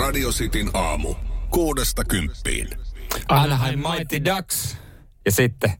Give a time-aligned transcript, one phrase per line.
[0.00, 1.14] Radio Cityn aamu.
[1.50, 2.68] Kuudesta kymppiin.
[3.28, 4.76] Anaheim Mighty Ducks.
[5.24, 5.72] Ja sitten,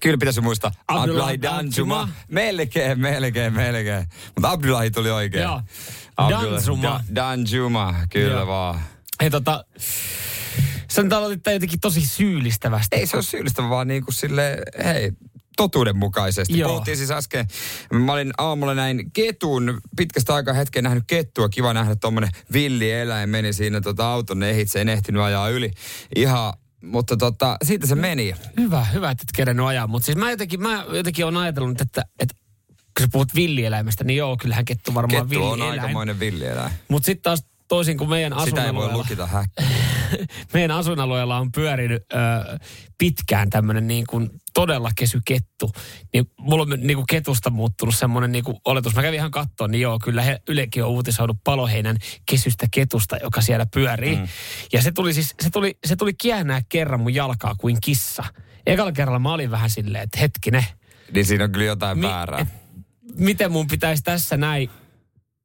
[0.00, 2.08] kyllä pitäisi muistaa, Abdullah Abdullahi Danjuma.
[2.28, 4.06] Melkein, melkein, melkein.
[4.34, 5.42] Mutta Abdullahi tuli oikein.
[5.42, 5.62] Joo.
[6.30, 6.82] Danjuma.
[6.82, 8.46] Da, Danjuma, kyllä Joo.
[8.46, 8.80] vaan.
[9.20, 9.64] Hei tota,
[10.96, 12.96] nyt aloitit jotenkin tosi syyllistävästi.
[12.96, 15.12] Ei se ole syyllistävä, vaan niin kuin sille, hei,
[15.56, 16.58] totuudenmukaisesti.
[16.58, 16.68] Joo.
[16.70, 17.46] Puhuttiin siis äsken,
[17.92, 23.28] mä olin aamulla näin ketun, pitkästä aikaa hetken nähnyt kettua, kiva nähdä tuommoinen villi eläin
[23.28, 25.70] meni siinä tota auton ehitse, en ehtinyt ajaa yli.
[26.16, 28.34] Ihan, mutta tota, siitä se meni.
[28.60, 29.86] Hyvä, hyvä, että et kerennyt ajaa.
[29.86, 32.34] Mutta siis mä jotenkin, mä jotenkin olen ajatellut, että, että
[32.68, 35.80] kun sä puhut villieläimestä, niin joo, kyllähän kettu varmaan Kettu on villieläin.
[35.80, 36.72] aikamoinen villieläin.
[36.88, 39.66] Mutta sitten taas toisin kuin meidän Sitä ei voi asuinalueella, lukita häkkiä.
[40.54, 42.16] meidän asuinalueella on pyörinyt ö,
[42.98, 45.72] pitkään tämmöinen niin kuin todella kesykettu.
[46.12, 48.94] Niin mulla on niin kuin ketusta muuttunut semmoinen niin kuin oletus.
[48.94, 51.96] Mä kävin ihan kattoon, niin joo, kyllä he Ylekin on uutisoinut paloheinän
[52.30, 54.16] kesystä ketusta, joka siellä pyörii.
[54.16, 54.28] Mm.
[54.72, 58.24] Ja se tuli siis, se tuli, se tuli käännää kerran mun jalkaa kuin kissa.
[58.66, 60.64] Ekalla kerralla mä olin vähän silleen, että hetkinen,
[61.12, 62.40] Niin siinä on kyllä jotain Mi- väärää.
[62.40, 62.48] et-
[63.18, 64.70] miten mun pitäisi tässä näin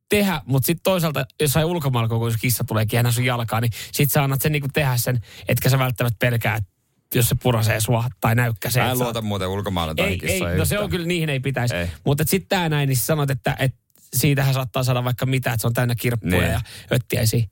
[0.10, 4.12] tehdä, mutta sitten toisaalta, jos sai ulkomailla, jos kissa tulee käännä sun jalkaa, niin sit
[4.12, 6.70] sä annat sen niinku tehdä sen, etkä sä välttämättä pelkää, että
[7.16, 8.84] jos se purasee sua tai näykkäsee.
[8.84, 11.76] Mä en luota muuten ulkomailla tai ei, ei, no se on kyllä, niihin ei pitäisi.
[12.06, 13.78] Mutta sitten tää näin, niin sanot, että, että
[14.16, 16.52] siitähän saattaa saada vaikka mitä, että se on täynnä kirppuja Niin.
[16.52, 17.48] ja öttiäisiä.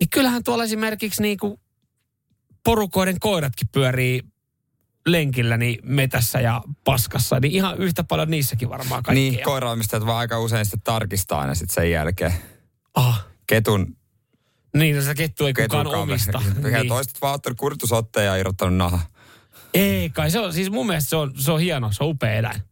[0.00, 1.60] Niin kyllähän tuolla esimerkiksi niinku
[2.64, 4.22] porukoiden koiratkin pyörii
[5.06, 9.30] lenkillä niin metässä ja paskassa, niin ihan yhtä paljon niissäkin varmaan kaikkia.
[9.32, 12.34] Niin, koiraomistajat vaan aika usein sitten tarkistaa aina sitten sen jälkeen.
[12.94, 13.96] Ah, Ketun,
[14.76, 16.42] niin, no sitä kettu ei kukaan omista.
[16.62, 16.88] Niin.
[16.88, 19.00] toiset vaan ottanut kurtusotteen ja irrottanut naha.
[19.74, 22.32] Ei kai, se on, siis mun mielestä se on, se on hieno, se on upea
[22.32, 22.62] eläin.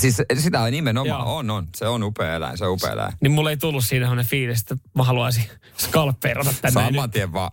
[0.00, 1.36] Siis sitä on nimenomaan, Joo.
[1.36, 1.68] on, on.
[1.76, 3.12] Se on upea eläin, se on upea eläin.
[3.20, 5.44] Niin mulle ei tullut siinä sellainen fiilis, että mä haluaisin
[5.78, 6.84] skalppeerata tänne.
[6.84, 7.50] Saman tien vaan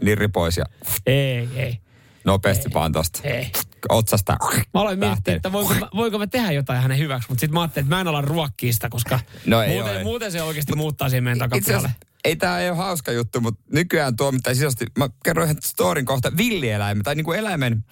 [0.00, 0.64] lirri pois ja
[1.06, 1.78] Ei, ei,
[2.24, 3.20] nopeasti vaan tosta.
[3.24, 3.52] ei.
[3.88, 4.36] Otsasta.
[4.74, 7.60] Mä aloin miettiä, että voinko mä, voinko mä tehdä jotain hänen hyväksi, mutta sitten mä
[7.60, 10.04] ajattelin, että mä en ala ruokkia sitä, koska No ei muuten, ei.
[10.04, 11.90] muuten se oikeasti muuttaa siihen meidän takapihalle.
[12.24, 16.36] ei tämä ei ole hauska juttu, mutta nykyään tuomittaa sisäisesti, mä kerroin yhden storin kohta,
[16.36, 17.84] villieläimen tai niin kuin eläimen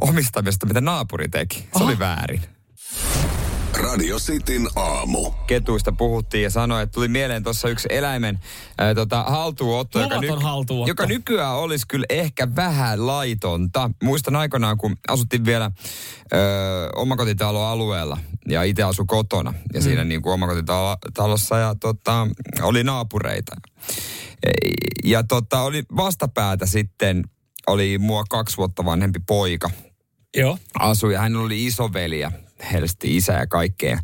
[0.00, 1.68] omistamista, mitä naapuri teki.
[1.78, 2.42] Se oli väärin.
[3.76, 5.30] Radio Cityn aamu.
[5.46, 8.40] ketuista puhuttiin ja sanoi, että tuli mieleen tuossa yksi eläimen
[8.78, 10.90] ää, tota, haltuunotto, joka, Luvaton haltuunotto.
[10.90, 13.90] joka nykyään olisi kyllä ehkä vähän laitonta.
[14.02, 15.70] Muistan aikanaan, kun asuttiin vielä
[16.96, 22.28] omakotitaloalueella ja itse asu kotona ja siinä niin kuin omakotitalossa ja tota,
[22.62, 23.56] oli naapureita.
[25.04, 27.24] Ja tota, oli vastapäätä sitten,
[27.66, 29.70] oli mua kaksi vuotta vanhempi poika
[30.36, 30.58] Joo.
[30.78, 32.32] asui ja hänellä oli isoveli ja
[32.72, 33.98] helsti isä ja kaikkea.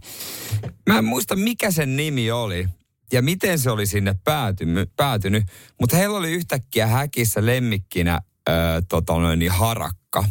[0.89, 2.69] Mä en muista mikä sen nimi oli
[3.13, 5.45] ja miten se oli sinne päätynyt, päätynyt
[5.81, 8.53] mutta heillä oli yhtäkkiä häkissä lemmikkinä ö,
[8.89, 10.25] tota noin, niin harakka.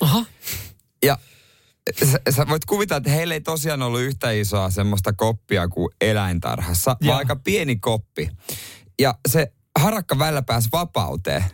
[0.00, 0.24] Aha.
[1.02, 1.18] Ja
[2.04, 6.96] sä, sä voit kuvitella, että heillä ei tosiaan ollut yhtä isoa semmoista koppia kuin eläintarhassa,
[7.00, 7.08] Joo.
[7.08, 8.30] vaan aika pieni koppi.
[9.00, 11.44] Ja se harakka välillä pääsi vapauteen.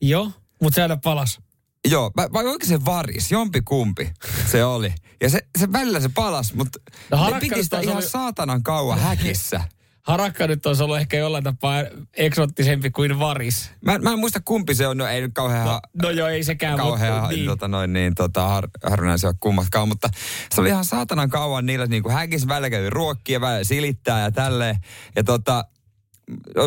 [0.00, 0.30] Joo,
[0.62, 1.40] mutta se aina palas.
[1.88, 3.30] Joo, vai, oliko se varis?
[3.30, 4.12] Jompi kumpi
[4.46, 4.94] se oli.
[5.20, 6.78] Ja se, se välillä se palas, mutta
[7.10, 9.60] No ne piti sitä ihan oli- saatanan kauan häkissä.
[10.02, 11.82] Harakka nyt olisi ollut ehkä jollain tapaa
[12.16, 13.70] eksottisempi kuin varis.
[13.84, 16.44] Mä, mä en muista kumpi se on, no ei nyt kauhean, No, no joo, ei
[16.44, 17.46] sekään, kauhean mutta niin.
[17.46, 20.08] tota noin, niin, tota, har, harvinaisia kummatkaan, mutta
[20.54, 24.30] se oli ihan saatanan kauan niillä niin kuin häkissä välillä kävi ruokkia, välillä silittää ja
[24.32, 24.76] tälleen.
[25.16, 25.64] Ja tota,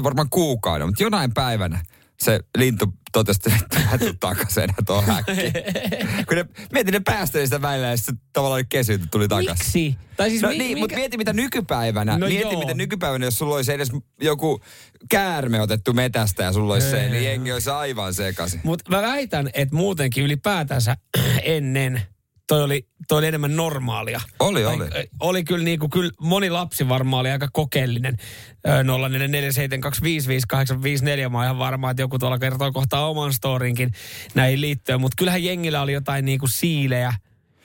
[0.03, 1.83] varmaan kuukauden, mutta jonain päivänä
[2.19, 2.93] se lintu
[3.23, 5.53] totesi, että mä tuu takaisin enää tuohon häkkiin.
[6.27, 9.53] Kun ne, mietin, ne päästeli sitä välillä ja sitten tavallaan kesyyttä tuli takaisin.
[9.57, 9.97] Miksi?
[10.17, 12.17] Tai siis No mi- niin, mikä- mutta mieti mitä nykypäivänä.
[12.17, 12.59] No mieti joo.
[12.59, 14.61] mitä nykypäivänä, jos sulla olisi edes joku
[15.09, 18.59] käärme otettu metästä ja sulla olisi se, niin jengi olisi aivan sekaisin.
[18.63, 20.97] Mutta mä väitän, että muutenkin ylipäätänsä
[21.43, 22.01] ennen
[22.47, 24.21] toi oli, toi oli enemmän normaalia.
[24.39, 24.83] Oli, Tai, oli.
[24.83, 28.17] ö, Oli kyllä, niinku, kyllä moni lapsi varmaan oli aika kokeellinen.
[28.67, 28.87] Ö, 0447255854.
[31.29, 33.91] Mä oon ihan varma, että joku tuolla kertoo kohta oman storinkin
[34.35, 35.01] näihin liittyen.
[35.01, 37.13] Mutta kyllähän jengillä oli jotain niinku siilejä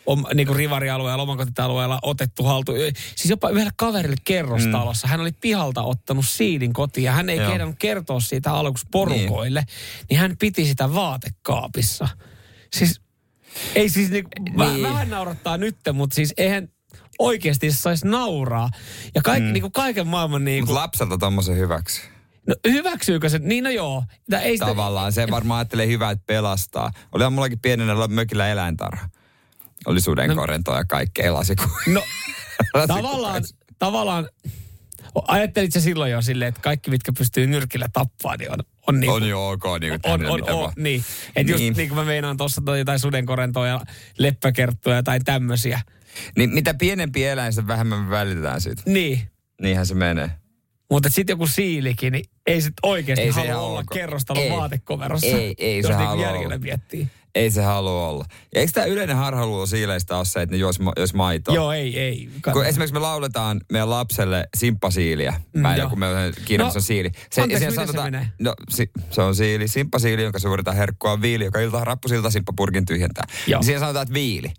[0.07, 2.73] om, niinku rivarialueella, omakotita-alueella otettu haltu.
[3.17, 5.09] Siis jopa yhdelle kaverille kerrostalossa.
[5.09, 9.61] Hän oli pihalta ottanut siilin kotiin ja hän ei kehdannut kertoa siitä aluksi porukoille.
[9.61, 10.07] Niin.
[10.11, 12.09] niin hän piti sitä vaatekaapissa.
[12.77, 13.01] Siis
[13.75, 14.57] ei siis niinku, niin.
[14.57, 14.83] Niin.
[14.83, 16.69] vähän naurattaa nyt, mutta siis eihän
[17.19, 18.71] oikeasti saisi nauraa.
[19.15, 19.53] Ja kaik, mm.
[19.53, 22.03] niinku kaiken maailman niinku, Mutta lapselta tommosen hyväksi.
[22.49, 23.39] no hyväksyykö se?
[23.39, 24.05] Niin no joo.
[24.31, 26.91] Tää ei sitä, Tavallaan se varmaan ajattelee hyvää, että pelastaa.
[27.13, 29.09] Olihan mullakin pienenä mökillä eläintarha.
[29.87, 31.71] Oli sudenkorento ja kaikkea lasikuja.
[31.87, 32.03] no
[32.87, 33.43] tavallaan,
[33.79, 34.29] tavallaan
[35.29, 39.11] Ajattelit sä silloin jo silleen, että kaikki, mitkä pystyy nyrkillä tappaa, niin on, on niin
[39.13, 40.73] On jo ok, niin kuin on, on, on, vaan.
[40.77, 41.05] niin.
[41.37, 41.75] Että just Niin.
[41.77, 43.81] niin kuin mä meinaan tuossa jotain sudenkorentoa ja
[44.19, 45.81] leppäkerttuja tai tämmöisiä.
[46.37, 48.83] Niin mitä pienempi eläin, sitä vähemmän me välitetään siitä.
[48.87, 49.21] Niin.
[49.63, 50.31] Niinhän se menee.
[50.91, 54.51] Mutta sitten joku siilikin, niin ei sit oikeasti Ei halua olla kerrostalon Ei.
[54.51, 55.27] vaatekomerossa.
[55.27, 56.59] Ei, ei se niinku halua järjellä olla.
[56.59, 57.09] miettii.
[57.35, 58.25] Ei se halua olla.
[58.55, 61.55] Ja eikö tämä yleinen harhaluulo siileistä ole se, että ne juos, jos maitoa?
[61.55, 62.29] Joo, ei, ei.
[62.41, 62.55] Kato.
[62.55, 67.11] Kun esimerkiksi me lauletaan meidän lapselle simppasiiliä Mm, päivä, kun me on kiinnostus No, siili.
[67.33, 68.29] Se, anteeksi, miten se menee?
[68.39, 73.25] No, si, se on siili, simppasiili, jonka suurita herkkua viili, joka ilta rappusilta simppapurkin tyhjentää.
[73.47, 73.59] Joo.
[73.59, 74.53] Niin siinä sanotaan, että viili.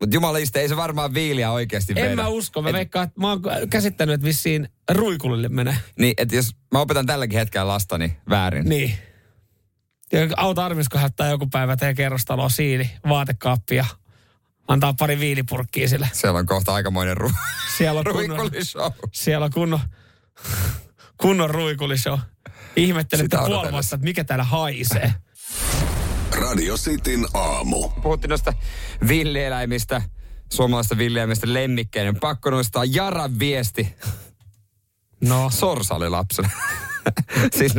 [0.00, 2.22] Mutta jumalista, ei se varmaan viiliä oikeasti En vedä.
[2.22, 2.62] mä usko.
[2.62, 5.76] Mä Et- veikkaan, että mä oon käsittänyt, että vissiin ruikulille menee.
[5.98, 8.68] Niin, että jos mä opetan tälläkin hetkellä lastani väärin.
[8.68, 8.94] Niin.
[10.12, 13.84] Ja auto armisko hättää joku päivä teidän kerrostaloa siili, vaatekaappi ja
[14.68, 16.08] antaa pari viilipurkkiä sille.
[16.12, 17.34] Siellä on kohta aikamoinen ru-
[17.76, 18.50] Siellä on kunnon,
[19.12, 19.80] siellä on kunnon,
[21.16, 22.18] kunnon ruikulishow.
[22.76, 23.72] Odotellessa.
[23.72, 25.14] vasta, että mikä täällä haisee.
[26.32, 27.88] Radio Cityn aamu.
[27.88, 28.52] Puhuttiin noista
[29.08, 30.02] villieläimistä,
[30.52, 32.12] suomalaista villieläimistä lemmikkeinä.
[32.20, 33.94] Pakko nostaa Jaran viesti.
[35.20, 36.50] No, Sorsa oli lapsena.
[37.56, 37.78] siis 0447255854.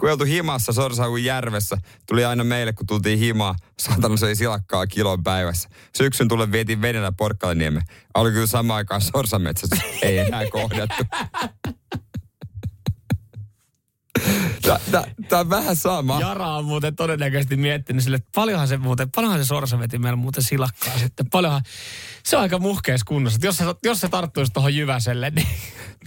[0.00, 1.76] Kun oltu himassa Sorsaun järvessä,
[2.08, 3.54] tuli aina meille, kun tultiin himaa.
[3.78, 5.68] Saatana söi silakkaa kilon päivässä.
[5.96, 7.80] Syksyn tulee vietiin venellä Porkkalaniemme.
[8.14, 9.76] Oli kyllä samaan aikaan Sorsametsässä.
[10.02, 11.04] Ei enää kohdattu.
[15.28, 16.20] Tämä on vähän sama.
[16.20, 20.16] Jara on muuten todennäköisesti miettinyt sille, että paljonhan se muuten, paljonhan se sorsa veti meillä
[20.16, 21.30] muuten silakkaa sitten.
[21.30, 21.62] Paljonhan,
[22.22, 23.38] se on aika muhkeessa kunnossa.
[23.42, 25.48] Jos se, jos se tarttuisi tuohon Jyväselle, niin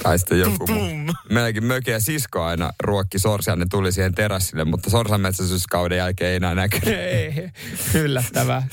[0.04, 1.14] Tai sitten joku muu.
[1.30, 6.36] Meilläkin mökin ja sisko aina ruokki sorsia, ne tuli siihen terassille, mutta sorsanmetsästyskauden jälkeen ei
[6.36, 6.88] enää näkynyt.
[6.98, 7.50] ei,
[7.94, 8.68] yllättävää.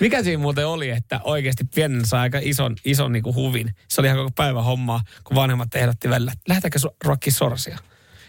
[0.00, 3.74] Mikä siinä muuten oli, että oikeasti pienen sai aika ison, ison niin kuin huvin.
[3.88, 7.78] Se oli ihan koko päivä hommaa, kun vanhemmat ehdotti välillä, että lähdetäänkö so- ruokkia sorsia.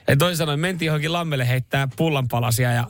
[0.08, 2.88] Ja toisin sanoen mentiin johonkin lammelle heittää pullanpalasia ja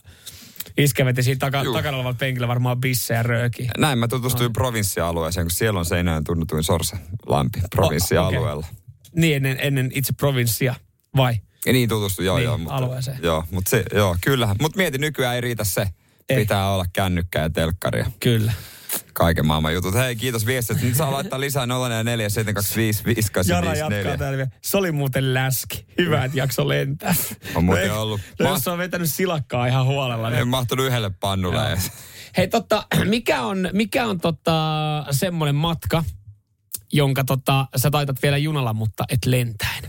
[0.78, 3.72] iskä veti siinä taka, takana olevalla penkillä varmaan bissejä röökiä.
[3.78, 8.68] Näin mä tutustuin provinssialueeseen, kun siellä on Seinäjoen tunnetuin sorsalampi provinssialueella.
[9.16, 10.76] Niin ennen, ennen itse provinssia,
[11.16, 11.34] vai?
[11.66, 12.58] Ja niin tutustuin, joo Niin, joo.
[12.58, 13.18] Mutta, alueeseen.
[13.24, 14.56] Joo, mutta se, joo, kyllähän.
[14.62, 15.88] Mutta mieti, nykyään ei riitä se.
[16.30, 16.38] Ei.
[16.38, 18.12] Pitää olla kännykkää ja telkkaria.
[18.20, 18.54] Kyllä.
[19.14, 19.94] Kaiken maailman jutut.
[19.96, 20.86] Hei, kiitos viestistä.
[20.86, 22.28] Nyt saa laittaa lisää 04
[23.48, 24.52] Jara jatkaa täällä vielä.
[24.62, 25.86] Se oli muuten läski.
[25.98, 27.16] Hyvä, että jakso lentää.
[27.56, 28.22] On muuten No ollut.
[28.40, 30.28] No, jos on vetänyt silakkaa ihan huolella.
[30.28, 30.48] En Niin.
[30.48, 31.78] mahtunut yhdelle pannulle.
[32.38, 36.04] Hei totta, mikä on, mikä on tota, semmoinen matka,
[36.94, 39.84] jonka tota, sä taitat vielä junalla, mutta et lentäen?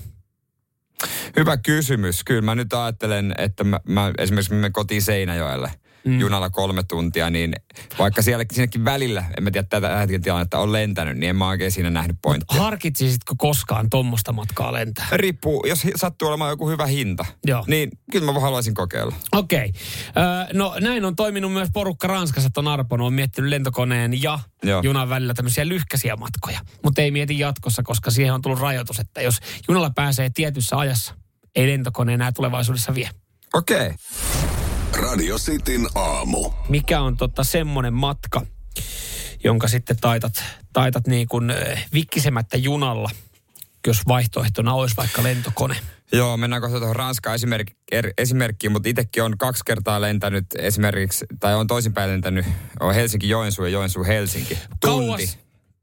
[1.37, 2.25] Hyvä kysymys.
[2.25, 5.71] Kyllä mä nyt ajattelen, että mä, mä esimerkiksi me kotiin Seinäjoelle
[6.05, 6.21] mm.
[6.21, 7.53] junalla kolme tuntia, niin
[7.99, 11.49] vaikka siellä, siinäkin välillä, en mä tiedä tätä hetken tilannetta, on lentänyt, niin en mä
[11.49, 12.63] oikein siinä nähnyt pointtia.
[12.63, 15.07] Harkitsisitko koskaan tuommoista matkaa lentää?
[15.13, 17.65] Riippuu, jos sattuu olemaan joku hyvä hinta, Joo.
[17.67, 19.15] niin kyllä mä haluaisin kokeilla.
[19.33, 19.73] Okei.
[20.11, 20.53] Okay.
[20.53, 24.81] no näin on toiminut myös porukka Ranskassa, että on Arpon on miettinyt lentokoneen ja Joo.
[24.85, 26.61] junan välillä tämmöisiä lyhkäisiä matkoja.
[26.85, 29.39] Mutta ei mieti jatkossa, koska siihen on tullut rajoitus, että jos
[29.69, 31.15] junalla pääsee tietyssä ajassa,
[31.55, 33.11] ei lentokone enää tulevaisuudessa vie.
[33.55, 33.87] Okei.
[33.87, 34.62] Okay.
[34.93, 36.51] Radio Cityn aamu.
[36.69, 38.43] Mikä on tota semmoinen matka,
[39.45, 43.11] jonka sitten taitat, taitat niin kuin äh, vikkisemättä junalla,
[43.87, 45.77] jos vaihtoehtona olisi vaikka lentokone.
[46.13, 51.25] Joo, mennään kohta tuohon Ranskaan esimerk- er, esimerkkiin, mutta itsekin on kaksi kertaa lentänyt esimerkiksi,
[51.41, 52.47] tai on toisinpäin lentänyt,
[52.81, 54.59] on Helsinki-Joensuu ja Joensuu-Helsinki.
[54.81, 55.07] Tunti.
[55.27, 55.39] Kauas-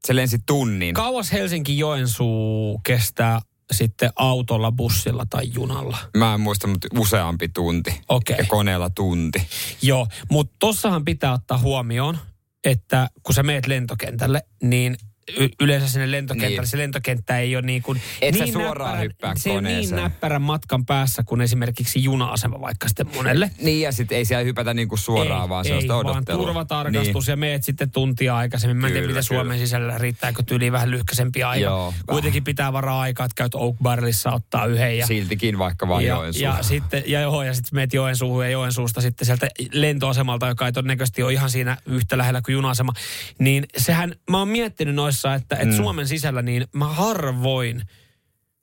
[0.06, 0.94] Se lensi tunnin.
[0.94, 5.98] Kauas Helsinki-Joensuu kestää sitten autolla, bussilla tai junalla?
[6.16, 8.00] Mä en muista, mutta useampi tunti.
[8.08, 8.36] Okei.
[8.38, 9.46] Ja koneella tunti.
[9.82, 12.18] Joo, mutta tossahan pitää ottaa huomioon,
[12.64, 14.96] että kun sä meet lentokentälle, niin
[15.38, 16.60] y- yleensä sinne lentokentälle, Niin.
[16.60, 16.68] niin.
[16.68, 20.86] se lentokenttä ei ole niin kuin Et niin suoraan hyppää se ole niin näppärän matkan
[20.86, 23.50] päässä kuin esimerkiksi juna-asema vaikka sitten monelle.
[23.62, 26.44] Niin ja sitten ei siellä hypätä niinku suoraan, ei, vaan ei, sellaista vaan odottelua.
[26.46, 27.32] turvatarkastus niin.
[27.32, 28.76] ja meet sitten tuntia aikaisemmin.
[28.76, 29.22] Mä en tiedä, kyllä.
[29.22, 31.64] Suomen sisällä riittääkö tyyliin vähän lyhkäisempi aika.
[31.64, 34.98] Joo, Kuitenkin pitää varaa aikaa, että käyt Oak Barrelissa ottaa yhden.
[34.98, 36.42] Ja, Siltikin vaikka vaan ja, Joensuu.
[36.42, 40.72] ja sitten, ja joo, ja sitten meet Joensuuhun ja Joensuusta sitten sieltä lentoasemalta, joka ei
[40.72, 42.92] todennäköisesti ole ihan siinä yhtä lähellä kuin juna-asema.
[43.38, 45.76] Niin sehän, mä oon miettinyt noissa, että, että mm.
[45.76, 47.82] Suomen sisällä niin mä harvoin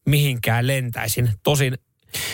[0.06, 1.32] mihinkään lentäisin.
[1.44, 1.78] Tosin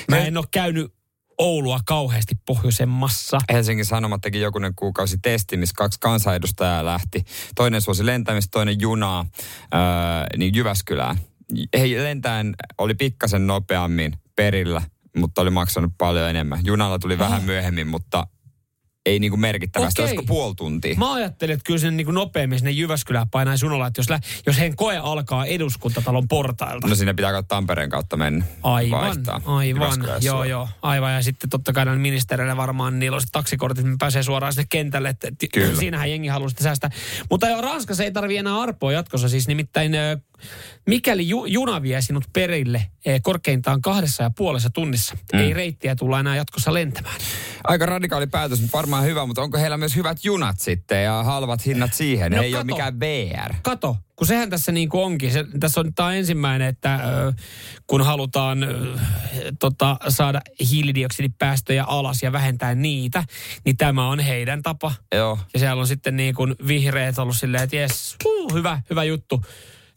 [0.10, 0.94] mä Me- en ole käynyt
[1.38, 3.38] Oulua kauheasti pohjoisemmassa.
[3.52, 7.24] Helsingin Sanomat teki jokunen kuukausi testi, missä kaksi kansanedustajaa lähti.
[7.56, 9.26] Toinen suosi lentämistä, toinen junaa
[9.72, 11.18] ää, niin Jyväskylään.
[11.78, 14.82] He lentäen oli pikkasen nopeammin perillä,
[15.18, 16.60] mutta oli maksanut paljon enemmän.
[16.64, 18.28] Junalla tuli vähän myöhemmin, mutta
[19.06, 20.12] ei niinku merkittävästi, Okei.
[20.12, 20.96] olisiko puoli tuntia?
[20.96, 24.20] Mä ajattelin, että kyllä sinne niin kuin nopeammin sinne Jyväskylään painaisi junalla, että jos, lä-
[24.46, 26.88] jos heidän koe alkaa eduskuntatalon portailta.
[26.88, 28.46] No sinne pitää katsoa Tampereen kautta mennä.
[28.64, 29.42] Aivan, vaihtaa.
[29.46, 29.98] aivan.
[30.22, 31.14] Joo, joo, aivan.
[31.14, 34.68] Ja sitten totta kai näillä ministereillä varmaan niillä on se taksikortit, niin pääsee suoraan sinne
[34.70, 35.10] kentälle.
[35.10, 35.80] Että, että Kyllä.
[35.80, 36.90] Siinähän jengi haluaa sitä säästää.
[37.30, 39.30] Mutta joo, Ranskassa ei tarvi enää arpoa jatkossa.
[39.30, 39.92] Siis nimittäin
[40.88, 45.40] mikäli ju, juna vie sinut perille eh, korkeintaan kahdessa ja puolessa tunnissa, mm.
[45.40, 47.16] ei reittiä tulla enää jatkossa lentämään.
[47.64, 51.66] Aika radikaali päätös, mutta varmaan hyvä, mutta onko heillä myös hyvät junat sitten ja halvat
[51.66, 52.32] hinnat siihen?
[52.32, 52.74] No ei ole kato.
[52.74, 53.54] mikään VR.
[53.62, 55.32] Kato, kun sehän tässä niin kuin onkin.
[55.32, 57.34] Se, tässä on tämä ensimmäinen, että ö,
[57.88, 58.98] kun halutaan ö,
[59.60, 63.24] tota, saada hiilidioksidipäästöjä alas ja vähentää niitä,
[63.66, 64.94] niin tämä on heidän tapa.
[65.16, 65.40] Joo.
[65.54, 69.44] Ja siellä on sitten niin kuin vihreät ollut silleen, että jes, uh, hyvä, hyvä juttu.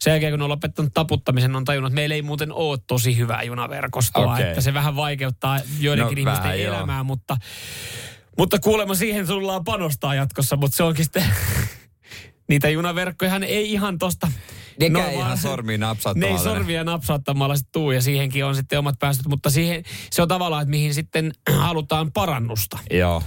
[0.01, 3.17] Sen jälkeen, kun ne on lopettanut taputtamisen, on tajunnut, että meillä ei muuten ole tosi
[3.17, 4.33] hyvää junaverkostoa.
[4.33, 4.47] Okei.
[4.47, 6.75] Että se vähän vaikeuttaa joidenkin No, ihmisten vähän, joo.
[6.75, 7.37] elämää, mutta,
[8.37, 10.55] mutta kuulemma siihen tullaan panostaa jatkossa.
[10.55, 11.23] Mutta se onkin sitten,
[12.49, 14.31] niitä junaverkkojahan ei ihan tosta...
[14.79, 16.37] Nekään No, ei ihan sormiin Ne ei napsauttamalla.
[16.43, 20.61] sorvia napsauttamalla sitten tuu ja siihenkin on sitten omat päästöt, mutta siihen, se on tavallaan,
[20.61, 22.79] että mihin sitten halutaan parannusta.
[22.91, 23.23] Joo.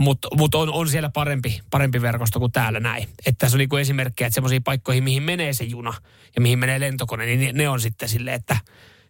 [0.00, 3.02] Mutta mut on, on siellä parempi, parempi verkosto kuin täällä näin.
[3.02, 5.94] Että tässä on niinku esimerkkejä, että semmoisiin paikkoihin, mihin menee se juna
[6.36, 8.56] ja mihin menee lentokone, niin ne, ne on sitten silleen, että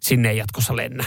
[0.01, 1.05] sinne ei jatkossa lennä.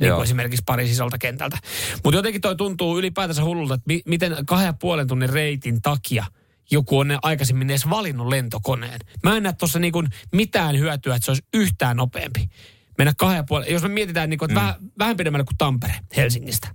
[0.00, 1.58] Niin kuin esimerkiksi Pariisin isolta kentältä.
[2.04, 6.24] Mutta jotenkin toi tuntuu ylipäätänsä hullulta, että mi, miten kahden ja puolen tunnin reitin takia
[6.70, 9.00] joku on aikaisemmin edes valinnut lentokoneen.
[9.22, 12.48] Mä en näe tuossa niinku mitään hyötyä, että se olisi yhtään nopeampi.
[12.98, 14.60] Mennä kahden ja puolen, jos me mietitään, niinku, että mm.
[14.60, 16.68] vähän, vähän pidemmälle kuin Tampere Helsingistä.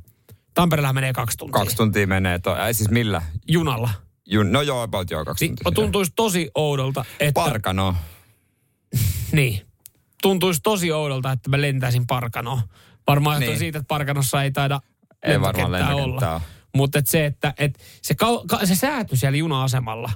[0.53, 1.59] Tampereella menee kaksi tuntia.
[1.59, 2.39] Kaksi tuntia menee.
[2.39, 3.21] To, ei siis millä?
[3.47, 3.89] junalla.
[4.25, 5.83] Jun, no joo, about joo, kaksi Niin, tuntia.
[5.83, 7.41] tuntuisi tosi oudolta, että...
[7.41, 7.95] Parkano.
[9.31, 9.61] Niin.
[10.21, 12.61] Tuntuisi tosi oudolta, että mä lentäisin Parkanoon.
[13.07, 13.57] Varmaan niin.
[13.57, 14.81] Siitä, että Parkanossa ei taida
[15.23, 16.41] Ei varmaan olla.
[16.75, 20.11] Mutta et se, että et se, kau, ka, se sääty siellä juna-asemalla,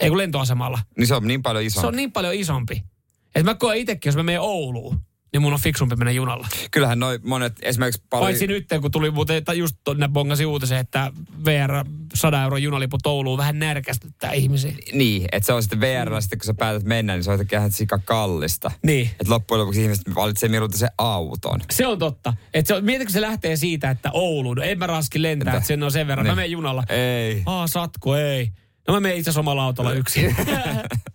[0.00, 1.80] ei kun lentoasemalla, Niin se on niin paljon iso.
[1.80, 2.84] se on niin paljon isompi.
[3.26, 5.00] Että mä koen itsekin, jos mä menen Ouluun,
[5.32, 6.48] niin mun on fiksumpi mennä junalla.
[6.70, 8.26] Kyllähän noi monet, esimerkiksi paljon...
[8.26, 11.12] Paitsi nyt, kun tuli muuten, tai just tonne bongasi uutisen, että
[11.44, 11.84] VR
[12.14, 14.72] 100 euron junaliput Ouluun vähän närkästyttää ihmisiä.
[14.92, 17.58] Niin, että se on sitten VR, sitten kun sä päätät mennä, niin se on jotenkin
[17.58, 18.70] ihan sika kallista.
[18.82, 19.06] Niin.
[19.06, 21.60] Että loppujen lopuksi ihmiset valitsee mieluiten sen auton.
[21.70, 22.34] Se on totta.
[22.54, 25.58] Et se on, mietitkö se lähtee siitä, että Ouluun, no en mä raski lentää, Entä?
[25.58, 26.24] että sen on sen verran.
[26.24, 26.32] Niin.
[26.32, 26.84] Mä menen junalla.
[26.88, 27.42] Ei.
[27.46, 28.50] Aa, satku, ei.
[28.88, 30.36] No mä menen itse asiassa omalla autolla yksin.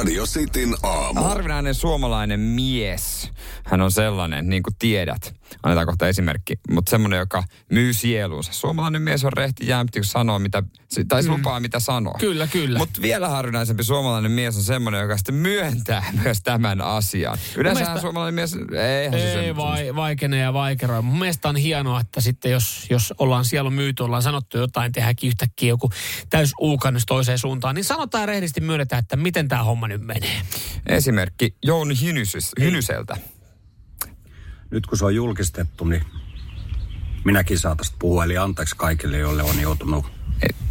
[0.00, 1.22] Radio Cityn aamu.
[1.22, 3.30] Harvinainen suomalainen mies.
[3.64, 5.34] Hän on sellainen, niin kuin tiedät.
[5.62, 6.54] Annetaan kohta esimerkki.
[6.70, 8.52] Mutta semmoinen, joka myy sielunsa.
[8.52, 10.62] Suomalainen mies on rehti jämpti, kun sanoo mitä,
[11.08, 11.30] tai mm.
[11.30, 12.14] lupaa mitä sanoo.
[12.20, 12.78] kyllä, kyllä.
[12.78, 17.38] Mutta vielä harvinaisempi suomalainen mies on semmoinen, joka sitten myöntää myös tämän asian.
[17.56, 21.02] Yleensä mielestä- suomalainen mies, eihän se ei sen- vai, vaikenee ja vaikeroa.
[21.02, 25.28] Mun mielestä on hienoa, että sitten jos, jos ollaan sielun myyty, ollaan sanottu jotain, tehdäänkin
[25.28, 25.90] yhtäkkiä joku
[26.30, 30.42] täys uukannus toiseen suuntaan, niin sanotaan rehdisti myönnetään, että miten tämä homma nyt menee.
[30.86, 33.16] Esimerkki Jouni Hynysys, Hynyseltä.
[34.70, 36.02] nyt kun se on julkistettu, niin
[37.24, 38.24] minäkin tästä puhua.
[38.24, 40.06] Eli anteeksi kaikille, joille on joutunut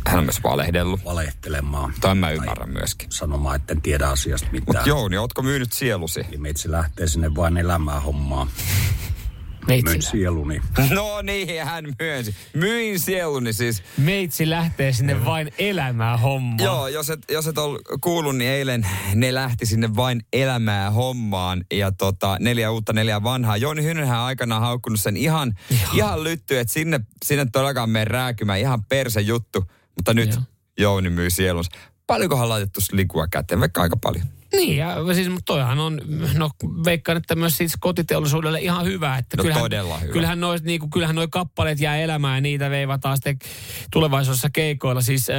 [0.07, 1.05] Hän on myös valehdellut.
[1.05, 1.93] valehtelemaan.
[2.01, 3.11] Tämän mä ymmärrän myöskin.
[3.11, 4.63] Sanomaan, että en tiedä asiasta mitään.
[4.67, 6.19] Mutta Jouni, ootko myynyt sielusi?
[6.29, 8.47] Eli meitsi lähtee sinne vain elämään hommaa.
[9.67, 10.01] Meitsillä.
[10.01, 10.61] sieluni.
[10.89, 12.35] No niin, hän myönsi.
[12.53, 13.83] Myin sieluni siis.
[13.97, 16.65] Meitsi lähtee sinne vain elämään hommaa.
[16.65, 21.63] Joo, jos et, jos et ole kuullut, niin eilen ne lähti sinne vain elämää hommaan.
[21.73, 23.57] Ja tota, neljä uutta, neljä vanhaa.
[23.57, 25.53] Jouni Hynenhän on aikanaan haukkunut sen ihan,
[25.93, 28.59] ihan lytty, että sinne, sinne todellakaan mene rääkymään.
[28.59, 29.63] Ihan perse juttu.
[29.95, 30.41] Mutta nyt Joo.
[30.79, 31.71] Jouni myy sielunsa.
[32.07, 33.59] Paljonkohan laitettu likua käteen?
[33.59, 34.25] Vaikka aika paljon.
[34.53, 36.01] Niin, ja siis, mutta toihan on,
[36.37, 36.49] no
[36.85, 39.17] veikkaan, että myös siis kotiteollisuudelle ihan hyvä.
[39.17, 40.13] Että No kyllähän, todella hyvä.
[40.13, 43.37] Kyllähän noi, niinku, kyllähän noi kappaleet jää elämään ja niitä veivataan sitten
[43.91, 45.01] tulevaisuudessa keikoilla.
[45.01, 45.35] Siis äh,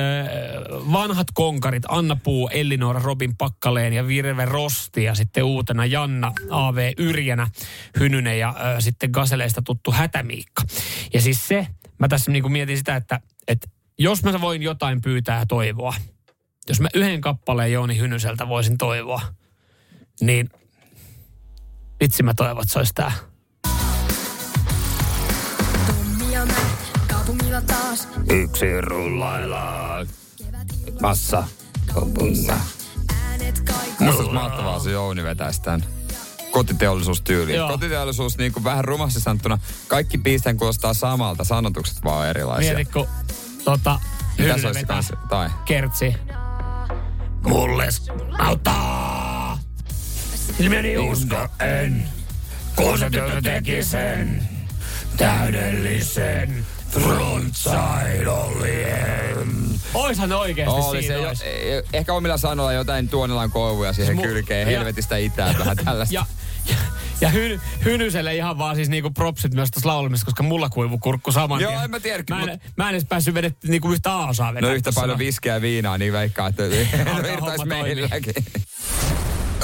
[0.92, 6.92] vanhat konkarit, Anna Puu, Ellinora, Robin Pakkaleen ja Virve Rosti ja sitten uutena Janna A.V.
[6.98, 7.48] Yrjänä,
[8.00, 10.62] Hynynen ja äh, sitten Gaseleista tuttu Hätämiikka.
[11.14, 11.66] Ja siis se,
[11.98, 15.94] mä tässä niinku mietin sitä, että, että jos mä voin jotain pyytää ja toivoa,
[16.70, 19.20] jos mä yhden kappaleen Jouni Hynyseltä voisin toivoa,
[20.20, 20.50] niin
[22.00, 23.12] vitsi mä toivon, että se olisi tää.
[27.08, 28.08] Kaupungilla taas.
[28.30, 30.06] Yksi rullaillaan.
[31.02, 31.44] Massa.
[31.94, 32.30] Kaikuu.
[34.00, 35.84] Musta olisi mahtavaa, se Jouni vetäisi tämän
[36.50, 37.56] kotiteollisuustyyliin.
[37.56, 37.68] Joo.
[37.68, 39.58] Kotiteollisuus niin kuin vähän rumasti sanottuna,
[39.88, 42.74] kaikki biisten kuulostaa samalta, sanotukset vaan on erilaisia.
[42.74, 43.06] Mieti, kun
[43.64, 44.00] tota,
[44.38, 45.16] Mitä se olisi kanssa?
[45.28, 45.50] Tai.
[45.64, 46.14] kertsi.
[47.44, 47.88] Mulle
[48.38, 49.58] auttaa.
[50.58, 52.04] Ilmiöni usko en,
[52.76, 54.48] kun se työtä teki sen
[55.16, 59.36] täydellisen Frontside Ollie.
[59.94, 61.42] Oishan oikeesti Oli se siinä jo, ois.
[61.42, 66.14] eh, ehkä omilla sanoilla jotain Tuonilan koivuja siihen Mu- kylkeen, ja- helvetistä itään vähän tällaista.
[66.14, 66.26] Ja,
[66.68, 66.76] ja,
[67.20, 71.32] ja hy, Hynyselle ihan vaan siis niinku propsit myös tuossa laulamista, koska mulla kuivu kurkku
[71.32, 71.84] saman Joo, tien.
[71.84, 74.52] en mä tiedäkin, Mä en, mut- mä en edes päässyt vedetty niinku yhtä aasaa.
[74.52, 76.62] No yhtä paljon ja viinaa, niin veikkaa, että
[77.56, 77.82] toimii.
[77.82, 78.34] meilläkin.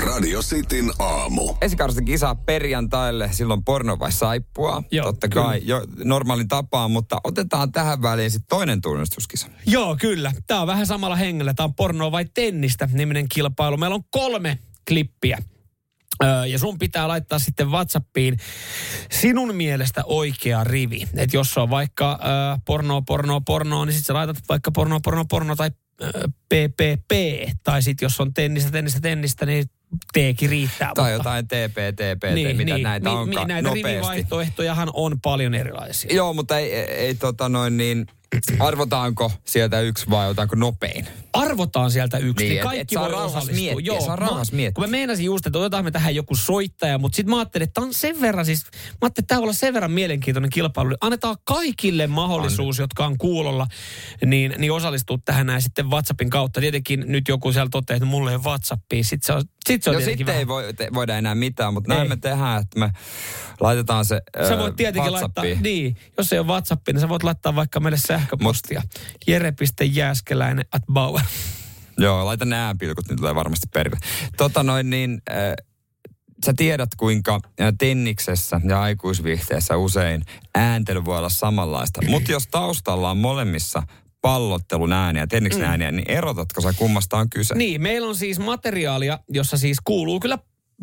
[0.06, 1.54] Radio Cityn aamu.
[1.60, 4.82] Esikaudesta kisaa perjantaille, silloin porno vai saippua.
[4.90, 5.46] Joo, Totta kyllä.
[5.46, 9.46] kai jo normaalin tapaan, mutta otetaan tähän väliin sitten toinen tunnistuskisa.
[9.66, 10.32] Joo, kyllä.
[10.46, 11.54] Tämä on vähän samalla hengellä.
[11.54, 13.76] Tämä on pornoa vai tennistä niminen kilpailu.
[13.76, 15.38] Meillä on kolme klippiä.
[16.48, 18.36] Ja sun pitää laittaa sitten WhatsAppiin
[19.10, 21.02] sinun mielestä oikea rivi.
[21.16, 25.24] Että jos on vaikka öö, porno, porno, porno, niin sitten sä laitat vaikka porno, porno,
[25.24, 25.70] porno tai
[26.02, 26.10] öö,
[26.48, 27.10] PPP.
[27.64, 29.64] Tai sitten jos on tennistä, tennistä, tennistä, niin
[30.12, 30.90] T-kin riittää.
[30.94, 33.92] Tai mutta- jotain TP, TP, mitä näitä Mi- onkaan mi- näitä nopeasti.
[33.92, 36.14] rivivaihtoehtojahan on paljon erilaisia.
[36.14, 38.06] Joo, mutta ei, ei, ei tota noin niin,
[38.58, 41.06] arvotaanko sieltä yksi vai otetaanko nopein?
[41.36, 43.56] Arvotaan sieltä yksi, Niin, niin, et- kaikki et saa voi osallistua.
[43.74, 44.74] miettiä, saa rauhassa mä, miettiä.
[44.74, 47.74] Kun mä meinasin just, että otetaan me tähän joku soittaja, mutta sitten mä ajattelin, että
[47.74, 48.70] tämä on sen verran siis, mä
[49.02, 50.94] ajattelin, että tämä on sen verran mielenkiintoinen kilpailu.
[51.00, 53.66] Annetaan kaikille mahdollisuus, jotka on kuulolla,
[54.26, 56.60] niin, niin osallistua tähän näin sitten WhatsAppin kautta.
[56.60, 59.04] Tietenkin nyt joku siellä toteaa, että mulla ei WhatsAppia.
[59.04, 61.74] Sitten se on, sit se on No sitten ei vähän- voi, te, voida enää mitään,
[61.74, 62.08] mutta näin Ei.
[62.08, 62.90] me tehdään, että me
[63.60, 65.62] laitetaan se Sä voit tietenkin laittaa, WhatsAppiin.
[65.62, 68.82] niin, jos ei ole WhatsAppia, niin sä voit laittaa vaikka meille sähköpostia.
[69.26, 71.24] Jere.jääskeläinen at Bauer.
[71.98, 73.98] Joo, laita ne äänpilkut, niin tulee varmasti perille.
[74.36, 75.36] Tota noin niin, äh,
[76.46, 80.22] sä tiedät kuinka äh, tenniksessä ja aikuisviihteessä usein
[80.54, 82.00] ääntely voi olla samanlaista.
[82.10, 83.82] Mutta jos taustalla on molemmissa
[84.20, 85.68] pallottelun ääniä, tenniksen Mm.
[85.68, 87.54] ääniä, niin erotatko sä kummasta on kyse?
[87.54, 90.38] Niin, meillä on siis materiaalia, jossa siis kuuluu kyllä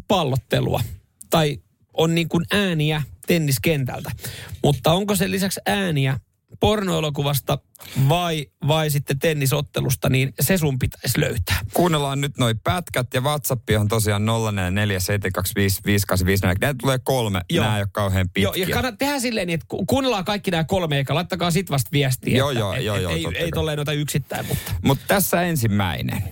[0.07, 0.81] pallottelua.
[1.29, 1.57] Tai
[1.93, 4.11] on niin kuin ääniä tenniskentältä.
[4.63, 6.19] Mutta onko sen lisäksi ääniä
[6.59, 7.57] pornoelokuvasta
[8.09, 11.59] vai, vai sitten tennisottelusta, niin se sun pitäisi löytää.
[11.73, 14.25] Kuunnellaan nyt noi pätkät ja WhatsApp on tosiaan 0447255854.
[16.41, 17.63] Näitä tulee kolme, Joo.
[17.65, 18.43] nämä ei ole kauhean pitkiä.
[18.43, 21.69] Joo, ja kannattaa tehdä silleen, niin, että ku- kuunnellaan kaikki nämä kolme, eikä laittakaa sit
[21.69, 22.37] vasta viestiä.
[22.37, 23.51] Joo, että, joo, et, joo, et, joo, ei, totta ei kai.
[23.59, 24.71] tolleen noita yksittäin, mutta...
[24.81, 26.23] Mutta tässä ensimmäinen.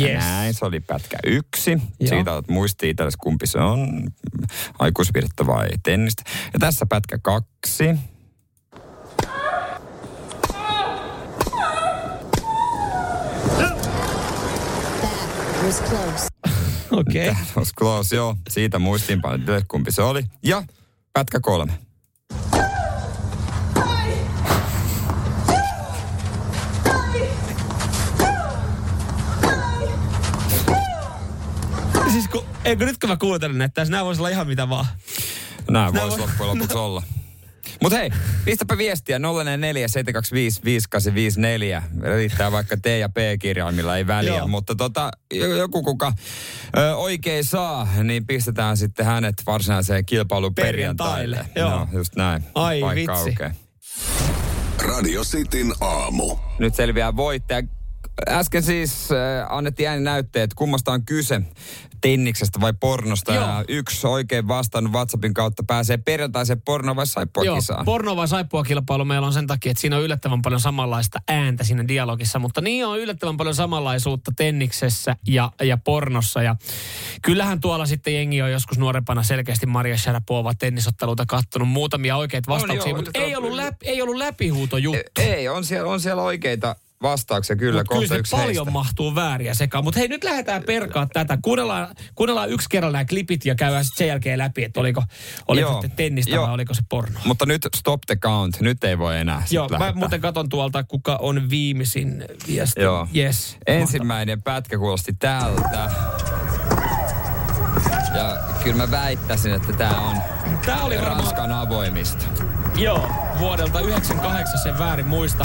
[0.00, 0.24] Yes.
[0.24, 1.70] Näin, se oli pätkä yksi.
[1.70, 2.08] Joo.
[2.08, 4.08] Siitä olet muistia itsellesi, kumpi se on,
[4.78, 6.22] aikuisvirta vai tennistä.
[6.52, 7.84] Ja tässä pätkä kaksi.
[13.56, 13.78] That
[15.64, 16.28] was close.
[17.00, 17.28] Okei.
[17.28, 17.42] Okay.
[17.56, 18.36] Was close, joo.
[18.48, 20.22] Siitä itsellesi, kumpi se oli.
[20.42, 20.62] Ja
[21.12, 21.85] pätkä kolme.
[32.16, 34.86] Siis kun, eikö nyt kun mä kuuntelen tässä nämä voisi olla ihan mitä vaan.
[35.70, 37.02] Nämä Nää voisi voi- loppujen lopuksi olla.
[37.82, 38.10] Mutta hei,
[38.44, 41.82] pistäpä viestiä 044 725 5854.
[42.16, 44.36] Riittää vaikka T ja P-kirjaimilla, ei väliä.
[44.36, 44.48] Joo.
[44.48, 45.10] Mutta tota,
[45.58, 46.12] joku kuka
[46.76, 51.36] ö, oikein saa, niin pistetään sitten hänet varsinaiseen kilpailuun perjantaille.
[51.36, 51.78] Perjantaille, joo.
[51.92, 52.44] No, just näin.
[52.54, 53.30] Ai Paikka vitsi.
[53.30, 53.52] aukeaa.
[54.94, 56.36] Radio Cityn aamu.
[56.58, 57.62] Nyt selviää voittaja.
[58.28, 61.40] Äsken siis äh, annettiin ääninäytteet, kummasta on kyse,
[62.00, 63.34] tenniksestä vai pornosta.
[63.34, 63.44] Joo.
[63.44, 67.84] Ja yksi oikein vastannut WhatsAppin kautta pääsee perjantaiseen porno vai saippua Joo, kisaan.
[67.84, 71.64] porno vai saippua kilpailu meillä on sen takia, että siinä on yllättävän paljon samanlaista ääntä
[71.64, 76.42] siinä dialogissa, mutta niin on yllättävän paljon samanlaisuutta tenniksessä ja, ja pornossa.
[76.42, 76.56] Ja
[77.22, 82.54] kyllähän tuolla sitten jengi on joskus nuorempana selkeästi Maria Sharapova tennisotteluita kattonut muutamia oikeita On
[82.60, 85.20] vastauksia, joo, mutta ei ollut, läpi, ei ollut läpihuuto juttu.
[85.20, 88.70] E- Ei, on siellä, on siellä oikeita vastauksia kyllä, Mut kyllä se yksi paljon heistä.
[88.70, 89.84] mahtuu vääriä sekaan.
[89.84, 91.38] Mutta hei, nyt lähdetään perkaa tätä.
[91.42, 95.02] Kuunnellaan, kuunnellaan yksi kerralla nämä klipit ja käydään sitten sen jälkeen läpi, että oliko,
[95.48, 96.46] oliko Joo, sitten tennistä joo.
[96.46, 97.20] vai oliko se porno.
[97.24, 99.98] Mutta nyt stop the count, nyt ei voi enää Joo, mä lähettää.
[100.00, 102.80] muuten katon tuolta, kuka on viimeisin viesti.
[102.80, 103.08] Joo.
[103.16, 103.56] Yes.
[103.66, 105.90] Ensimmäinen pätkä kuulosti tältä.
[108.14, 110.16] Ja kyllä mä väittäisin, että tää on
[110.66, 112.24] Tää oli varmaan, Ranskan avoimista.
[112.76, 115.44] joo, vuodelta 98 sen väärin muista.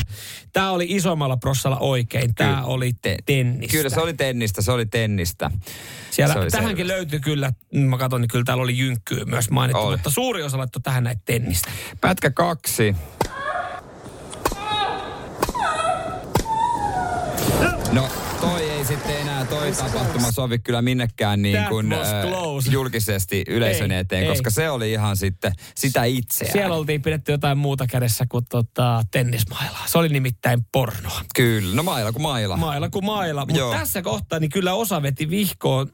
[0.54, 2.36] Tää oli isommalla prossalla oikein.
[2.36, 2.64] Tää Kyllä.
[2.64, 3.78] oli Te- tennistä.
[3.78, 5.52] Kyllä se oli tennistä, se oli tennistä.
[6.12, 6.98] Siellä, se oli tähänkin selvä.
[6.98, 9.96] löytyy kyllä, mä katson, niin kyllä täällä oli jynkkyy myös mainittu, Oli.
[9.96, 11.72] mutta suuri osa laittoi tähän näitä tennistä.
[12.02, 12.96] Pätkä kaksi.
[17.92, 18.10] No,
[19.72, 22.00] ei tapahtuma sovi kyllä minnekään niin kuin, äh,
[22.70, 24.30] julkisesti yleisön Ei, eteen, ei.
[24.30, 26.52] koska se oli ihan sitten sitä itseään.
[26.52, 29.88] Siellä oltiin pidetty jotain muuta kädessä kuin tota, tennismailaa.
[29.88, 31.22] Se oli nimittäin pornoa.
[31.36, 32.58] Kyllä, no maila kuin maila.
[32.58, 33.46] Maila kuin maila.
[33.46, 35.88] Mutta tässä kohtaa niin kyllä osa veti vihkoon.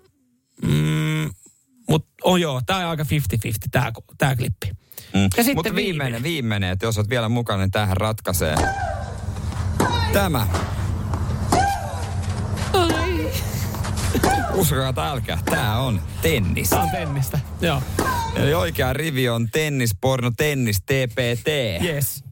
[0.62, 1.30] Mm,
[1.90, 3.08] mutta oh joo, tämä on aika 50-50
[3.72, 4.72] tämä tää klippi.
[5.14, 5.22] Mm.
[5.24, 6.24] Ja sitten Mutta viimeinen, viimeinen.
[6.24, 8.56] viimeinen, että jos olet vielä mukana, niin tähän ratkaisee.
[10.14, 10.48] Tämä.
[14.58, 16.70] Uskokaa tai älkää, tää on tennis.
[16.70, 17.40] Tämä on tennistä.
[17.62, 17.82] Joo.
[18.36, 21.48] Eli oikea rivi on tennis, porno, tennis, TPT.
[21.84, 22.24] Yes.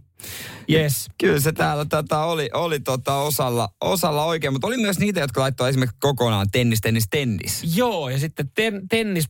[0.71, 1.07] Yes.
[1.19, 5.41] Kyllä se täällä tätä oli, oli tota osalla, osalla oikein, mutta oli myös niitä, jotka
[5.41, 7.77] laittoi esimerkiksi kokonaan tennis, tennis, tennis.
[7.77, 9.25] Joo, ja sitten ten, tennis,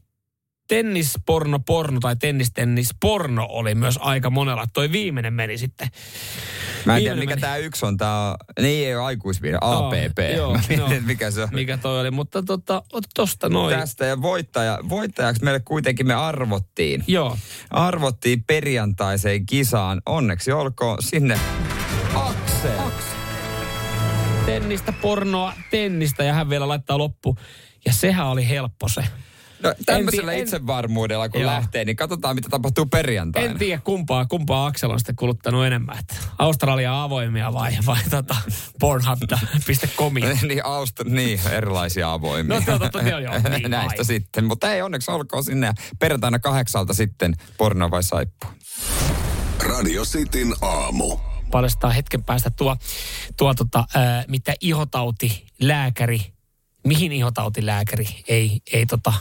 [0.67, 4.65] tennisporno, porno tai tennis-tennis-porno oli myös aika monella.
[4.73, 5.87] Toi viimeinen meni sitten.
[6.85, 7.97] Mä en tiedä, mikä tämä yksi on.
[7.97, 10.17] Tää niin ei ole aikuisviide, APP.
[10.35, 11.49] Joo, Mä mietin, että mikä se on.
[11.51, 13.79] Mikä toi oli, mutta tota, ot tosta noin.
[13.79, 17.03] Tästä ja voittaja, voittajaksi meille kuitenkin me arvottiin.
[17.07, 17.37] Joo.
[17.69, 20.01] Arvottiin perjantaiseen kisaan.
[20.05, 21.39] Onneksi olkoon sinne
[22.13, 22.79] Aksel.
[24.45, 27.37] Tennistä, pornoa, tennistä ja hän vielä laittaa loppu.
[27.85, 29.03] Ja sehän oli helppo se.
[29.63, 31.51] No, tämmöisellä En itsevarmuudella kun Joo.
[31.51, 33.49] lähtee, niin katsotaan mitä tapahtuu perjantaina.
[33.49, 35.97] En tiedä kumpaa, kumpaa Aksel on sitten kuluttanut enemmän.
[35.99, 38.35] Että Australia avoimia vai, vai tota
[38.79, 40.13] pornhub.com.
[40.47, 42.55] niin, Aust- niin, erilaisia avoimia.
[42.59, 43.33] No, totta, totta, joo, joo.
[43.49, 44.05] Niin, Näistä ai.
[44.05, 44.45] sitten.
[44.45, 45.73] Mutta ei onneksi olkoon sinne.
[45.99, 48.53] Perjantaina kahdeksalta sitten porno vai saippua.
[49.63, 51.17] Radio Cityn aamu.
[51.51, 52.77] paljastaa hetken päästä tuo,
[53.37, 56.21] tuo tota, ää, mitä ihotautilääkäri,
[56.87, 59.13] mihin ihotautilääkäri ei, ei tota,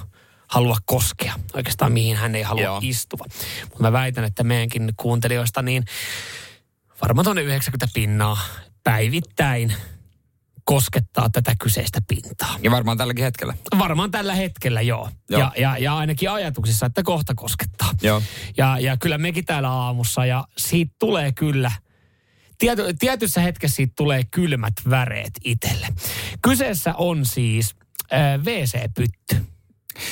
[0.54, 1.34] halua koskea.
[1.54, 2.80] Oikeastaan mihin hän ei halua Joo.
[2.82, 3.26] Istua.
[3.64, 5.84] Mutta mä väitän, että meidänkin kuuntelijoista niin
[7.02, 8.38] varmaan tuonne 90 pinnaa
[8.84, 9.74] päivittäin
[10.64, 12.58] koskettaa tätä kyseistä pintaa.
[12.62, 13.54] Ja varmaan tälläkin hetkellä.
[13.78, 15.08] Varmaan tällä hetkellä joo.
[15.30, 15.40] Joo.
[15.40, 17.90] Ja, ja, ja ainakin ajatuksissa, että kohta koskettaa.
[18.02, 18.22] Joo.
[18.56, 21.70] Ja, ja kyllä mekin täällä aamussa ja siitä tulee kyllä,
[22.58, 25.86] tiety, tietyssä hetkessä siitä tulee kylmät väreet itselle.
[26.42, 27.74] Kyseessä on siis
[28.12, 29.53] äh, WC-pytty.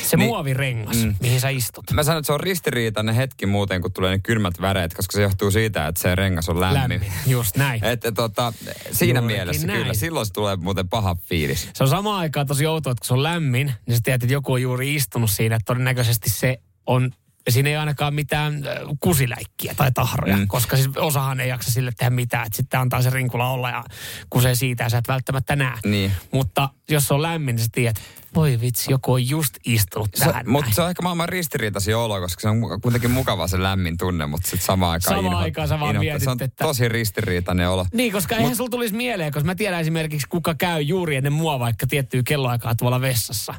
[0.02, 0.26] Se Niin.
[0.28, 1.14] muovirengas, Mm.
[1.20, 1.84] mihin sä istut.
[1.92, 5.22] Mä sanon, että se on ristiriitainen hetki muuten, kun tulee ne kylmät väreet, koska se
[5.22, 6.80] johtuu siitä, että se rengas on lämmin.
[6.80, 7.12] Lämmin.
[7.26, 7.84] Just näin.
[7.92, 8.52] Että tota,
[8.92, 9.78] siinä Juurikin mielessä näin.
[9.80, 11.68] kyllä, silloin se tulee muuten paha fiilis.
[11.74, 14.32] Se on samaan aikaan tosi outoa, että kun se on lämmin, niin sä tiedät, että
[14.34, 17.12] joku on juuri istunut siinä, että todennäköisesti se on
[17.50, 20.48] siinä ei ainakaan mitään äh, kusiläikkiä tai tahroja, mm.
[20.48, 22.46] koska siis osahan ei jaksa sille tehdä mitään.
[22.46, 23.84] Että sitten antaa se rinkula olla ja
[24.30, 25.78] kusee siitä ja sä et välttämättä näe.
[25.84, 26.12] Niin.
[26.32, 28.00] Mutta jos se on lämmin, niin sä tiedät,
[28.34, 32.20] voi vitsi, joku on just istunut Se, tähän mutta se on ehkä maailman ristiriitaisia olo,
[32.20, 35.68] koska se on kuitenkin mukava se lämmin tunne, mutta sitten samaan aikaan Samaan inho- aikaan
[35.68, 37.86] sä vaan inho- mietit, Se on että- tosi ristiriitainen olo.
[37.94, 41.58] Niin, koska eihän sulla tulisi mieleen, koska mä tiedän esimerkiksi, kuka käy juuri ennen mua
[41.58, 43.54] vaikka tiettyä kelloaikaa tuolla vessassa.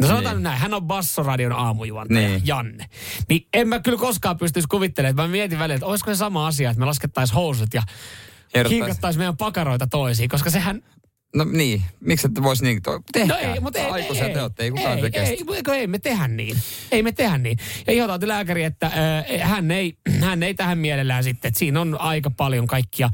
[0.00, 0.42] No sanotaan Niin.
[0.42, 2.42] näin, hän on Bassoradion aamujuontaja, Niin.
[2.44, 2.86] Janne.
[3.28, 6.46] Niin en mä kyllä koskaan pystyisi kuvittelemaan, että mä mietin välillä, että olisiko se sama
[6.46, 7.82] asia, että me laskettaisiin housut ja
[8.70, 10.82] hinkattaisiin meidän pakaroita toisiin, koska sehän...
[11.34, 13.42] No niin, miksi et voisi niin, to, tehkää.
[13.42, 15.38] No ei, mutta ei, Aikuisia ei, te olette, ei kukaan ei, te ei,
[15.70, 16.56] ei, ei, me tehdä niin.
[16.92, 17.58] Ei me tehdä niin.
[17.86, 22.30] Ja ihotautilääkäri, että äh, hän, ei, hän ei tähän mielellään sitten, että siinä on aika
[22.30, 23.10] paljon kaikkia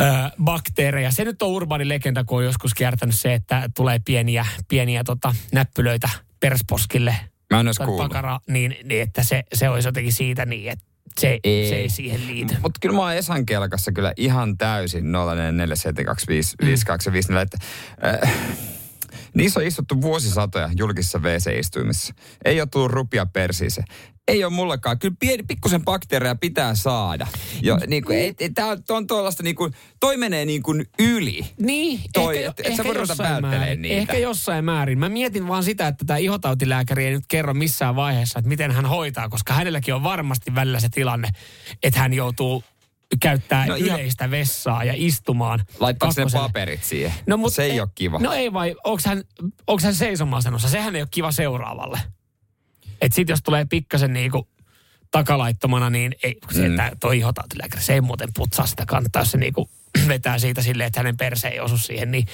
[0.00, 0.04] ö,
[0.44, 1.10] bakteereja.
[1.10, 5.34] Se nyt on urbaani legenda, kun on joskus kiertänyt se, että tulee pieniä, pieniä tota,
[5.52, 6.08] näppylöitä
[6.40, 7.16] persposkille
[7.50, 10.84] Mä en pakara, niin, niin että se, se olisi jotenkin siitä niin, että
[11.20, 12.56] se ei, se ei siihen liity.
[12.62, 17.58] Mutta kyllä mä oon Esan kelkassa kyllä ihan täysin 047255 että
[18.04, 18.20] äh,
[19.34, 22.14] niissä on istuttu vuosisatoja julkisissa WC-istuimissa.
[22.44, 23.84] Ei ole tullut rupia persiise.
[24.28, 24.98] Ei ole mullekaan.
[24.98, 27.26] Kyllä pieni, pikkusen bakteereja pitää saada.
[27.62, 30.86] Jo, niin kuin, ei, ei, tää on, on tuollaista niin kuin, toi menee niin kuin
[30.98, 31.46] yli.
[31.60, 33.96] Niin, Toi, ehkä, et- et sä ehkä, ruveta jossain määrin, niitä.
[33.96, 34.98] ehkä jossain määrin.
[34.98, 38.86] Mä mietin vaan sitä, että tämä ihotautilääkäri ei nyt kerro missään vaiheessa, että miten hän
[38.86, 41.28] hoitaa, koska hänelläkin on varmasti välillä se tilanne,
[41.82, 42.64] että hän joutuu
[43.20, 45.64] käyttää No no, ihan- yleistä vessaa ja istumaan.
[45.80, 47.12] Laittaako ne paperit siihen?
[47.26, 48.18] No, mut se ei e- ole kiva.
[48.18, 49.22] No ei vai, onks hän,
[49.66, 50.68] onks hän seisomasennossa?
[50.68, 52.00] Sehän ei ole kiva seuraavalle.
[53.00, 54.48] Et sit jos tulee pikkasen niinku
[55.14, 56.74] takalaittomana, niin ei, se, Mm.
[56.74, 56.98] mm.
[57.00, 59.70] toi ihotautilääkäri, se ei muuten putsaa sitä kantaa, jos se niinku
[60.08, 62.26] vetää siitä silleen, että hänen perse ei osu siihen, niin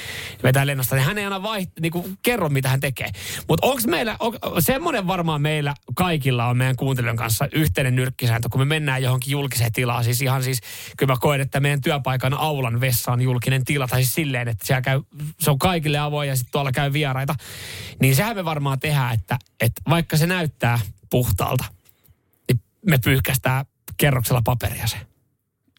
[0.43, 0.97] vetää lennosta.
[0.97, 3.11] Niin hän ei aina vaiht, niinku, kerro, mitä hän tekee.
[3.49, 8.61] Mutta onko meillä, on, semmoinen varmaan meillä kaikilla on meidän kuuntelijan kanssa yhteinen nyrkkisääntö, kun
[8.61, 10.05] me mennään johonkin julkiseen tilaan.
[10.05, 10.61] Siis ihan siis,
[10.97, 14.67] kyllä mä koen, että meidän työpaikan aulan vessa on julkinen tila, tai siis silleen, että
[14.67, 15.01] siellä käy,
[15.41, 17.35] se on kaikille avoin ja sitten tuolla käy vieraita.
[18.01, 20.79] Niin sehän me varmaan tehdään, että, että vaikka se näyttää
[21.11, 21.80] puhtaalta, niin
[22.87, 23.65] me pyyhkästään
[23.97, 24.97] kerroksella paperia se.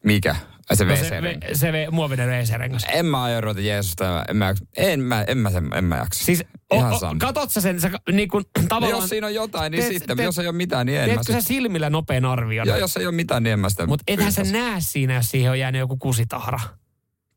[0.03, 0.35] Mikä?
[0.73, 2.85] Se No se, ve- se ve, muovinen WC-rengas.
[2.93, 6.25] En mä aio ruveta Jeesusta, en mä, en mä, en mä, sen, en mä jaksa.
[6.25, 7.19] Siis, Ihan o, o, sama.
[7.19, 9.01] katot sä sen, sä, niin kuin, No tavallaan...
[9.01, 10.17] jos siinä on jotain, niin teet- sitten.
[10.17, 12.67] teet- jos ei ole mitään, niin en mä Teetkö sä silmillä nopean arvion?
[12.67, 15.31] Joo, jos ei ole mitään, niin en mä sitä Mutta ethän sä näe siinä, jos
[15.31, 16.59] siihen on jäänyt joku kusitahra.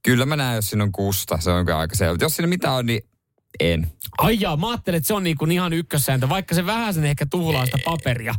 [0.03, 1.39] Kyllä mä näen, jos siinä on kusta.
[1.41, 2.17] Se on aika selvä.
[2.21, 3.03] Jos siinä mitään on, niin
[3.61, 3.93] en.
[4.19, 7.27] Ai jaa, mä ajattelen, että se on niinku ihan ykkössääntö, vaikka se vähän sen ehkä
[7.27, 8.35] tuhlaa sitä paperia.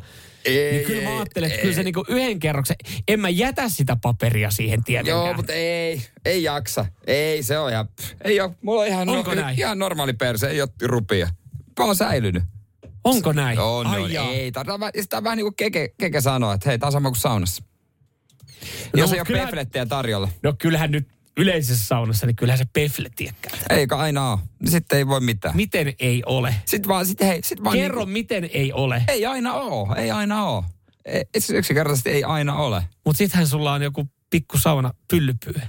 [0.45, 2.75] Ei, Niin kyllä mä ajattelen, että kyllä se niinku yhden kerroksen,
[3.07, 5.25] en mä jätä sitä paperia siihen tietenkään.
[5.25, 6.85] Joo, mutta ei, ei jaksa.
[7.07, 7.87] Ei, se on ihan,
[8.23, 9.59] ei ole, mulla on ihan, Onko näin?
[9.59, 11.29] ihan normaali perse, ei ole rupia.
[11.79, 12.43] Mä oon säilynyt.
[13.03, 13.59] Onko näin?
[13.59, 14.31] On, Ai on, jaa.
[14.31, 14.51] ei.
[14.51, 14.81] Tää on,
[15.17, 17.63] on vähän niin kuin keke, keke sanoo, että hei, tää on sama kuin saunassa.
[18.93, 20.29] No, Jos ei ole kyllähän- peflettejä tarjolla.
[20.43, 23.51] No kyllähän nyt yleisessä saunassa, niin kyllähän se pefle tietää.
[23.69, 24.39] Eikä aina ole.
[24.65, 25.55] Sitten ei voi mitään.
[25.55, 26.55] Miten ei ole?
[26.65, 29.03] Sitten vaan, sit, hei, sit vaan Kerro, niinku- miten ei ole.
[29.07, 30.63] ei aina oo, ei aina oo.
[31.05, 32.83] Ei, yksinkertaisesti ei aina ole.
[33.05, 35.61] Mutta sittenhän sulla on joku pikku sauna pyllypyy.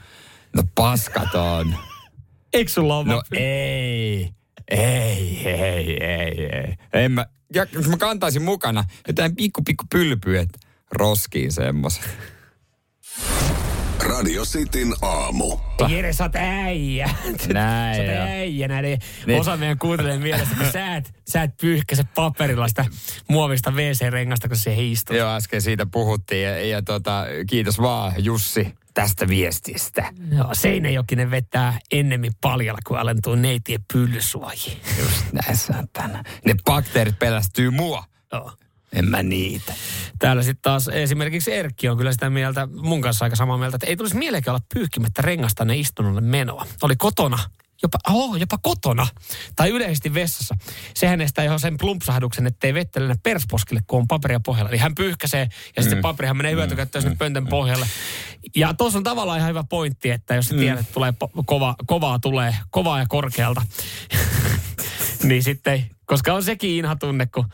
[0.57, 1.75] No paskat on.
[2.53, 4.31] Eikö sulla ole No ei.
[4.71, 6.75] Ei, ei, ei, ei.
[6.93, 10.49] En mä, ja, jos mä kantaisin mukana jotain pikku pikku pylpyet
[10.93, 12.05] roskiin semmoisen.
[14.01, 15.59] Radio Cityn aamu.
[15.89, 17.11] Jere, sä oot äijä.
[17.53, 18.27] Näin Sä oot joo.
[18.27, 18.69] äijä.
[18.69, 18.85] Näin.
[19.27, 19.41] Niin.
[19.41, 22.85] Osa meidän kuuntelee mielessä, kun sä et, sä et pyyhkäse paperilla sitä
[23.29, 25.17] muovista WC-rengasta, kun se istut.
[25.17, 30.13] Joo, äsken siitä puhuttiin ja, ja tota, kiitos vaan Jussi tästä viestistä.
[30.37, 34.81] Joo, Seinäjokinen vetää ennemmin paljalla, kuin alentuu neitien pyllysuojiin.
[34.99, 36.23] Just näin saatana.
[36.45, 38.05] Ne bakteerit pelästyy mua.
[38.33, 38.53] Joo.
[38.93, 39.75] En mä niitä.
[40.19, 43.87] Täällä sitten taas esimerkiksi Erkki on kyllä sitä mieltä, mun kanssa aika samaa mieltä, että
[43.87, 46.67] ei tulisi mielekään olla pyyhkimättä rengasta ne istunnolle menoa.
[46.83, 47.39] Oli kotona,
[47.83, 49.07] jopa, oh, jopa kotona,
[49.57, 50.57] tai yleisesti vessassa.
[50.95, 54.71] Sehän estää jo sen plumpsahduksen, ettei vettä lennä persposkille, kun on paperia pohjalla.
[54.71, 56.03] Eli hän pyyhkäsee, ja sitten mm.
[56.03, 57.87] paperihan menee hyötykäyttöön sinne pöntön pohjalle.
[58.57, 61.75] Ja tuossa on tavallaan ihan hyvä pointti, että jos sä tiedät, että tulee po- kova,
[61.87, 63.63] kovaa tulee, kovaa ja korkealta,
[65.29, 67.47] niin sitten, koska on sekin inha tunne, kun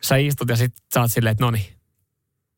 [0.00, 1.66] sä istut ja sit sä oot silleen, että no niin,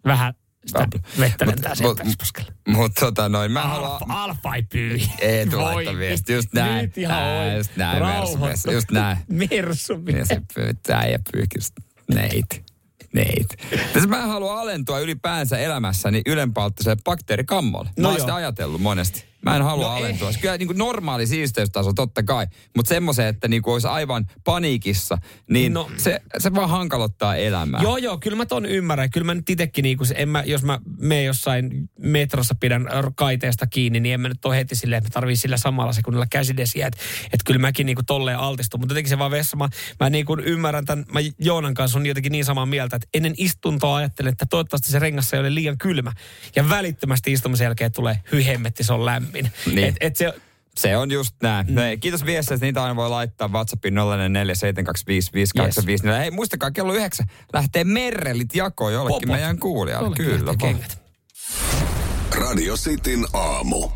[0.05, 0.35] vähän
[0.67, 0.87] sitä
[1.21, 2.53] vettä lentää sieltä mut-.
[2.69, 3.93] Mutta tota noin, mä haluan...
[3.93, 5.11] Alfa, alfa ei pyyhi.
[5.19, 6.83] Ei tule laittaa viesti, just näin.
[6.85, 8.03] Nyt ihan Ää, just näin.
[8.39, 9.19] Mersu, just näin.
[9.29, 10.03] Mersu.
[10.19, 11.83] Ja se pyytää ja pyyhkistä
[12.15, 12.73] neit.
[13.15, 13.49] Neit.
[13.93, 17.91] Tässä mä haluan alentua ylipäänsä elämässäni ylempältä bakteerikammolle.
[17.97, 18.27] Mä No oon joo.
[18.27, 19.32] sitä ajatellut monesti.
[19.43, 20.03] Mä en halua No ei.
[20.05, 20.31] alentua.
[20.41, 25.19] Kyllä niin kuin normaali siisteystaso totta kai, mutta semmoisen, että niin kuin olisi aivan paniikissa,
[25.51, 25.83] niin No.
[25.83, 25.91] no.
[25.97, 27.83] se, se vaan hankalottaa elämää.
[27.83, 29.11] Joo, joo, kyllä mä ton ymmärrän.
[29.11, 34.01] Kyllä mä nyt itekin, niin en mä, jos mä menen jossain metrossa pidän kaiteesta kiinni,
[34.01, 36.87] niin en mä nyt ole heti silleen, että mä tarvii sillä samalla sekunnilla käsidesiä.
[36.87, 37.01] Että
[37.33, 38.81] et kyllä mäkin niin kuin tolleen altistun.
[38.81, 39.69] Mutta jotenkin se vaan vessa, mä,
[40.01, 43.35] mä niin kuin ymmärrän tämän, mä Joonan kanssa on jotenkin niin samaa mieltä, että ennen
[43.37, 46.13] istuntoa ajattelen, että toivottavasti se rengas ei ole liian kylmä.
[46.57, 49.32] Ja välittömästi istumisen jälkeen tulee, hyi hemmetti, se on lämmin.
[49.33, 49.79] Niin.
[49.89, 50.33] Et, et se,
[50.77, 51.67] Se on just näin.
[51.67, 51.75] Mm.
[51.75, 52.67] Hei, kiitos viesteistä.
[52.67, 53.99] Niitä aina voi laittaa WhatsAppin 0447255854.
[56.19, 59.37] Hei, muistakaa, kello yhdeksän lähtee merrelit jakoon jollekin Popot.
[59.37, 60.07] meidän kuulijalle.
[60.07, 60.99] Jollekin Kyllä kengät.
[62.39, 63.89] Radio Cityn aamu.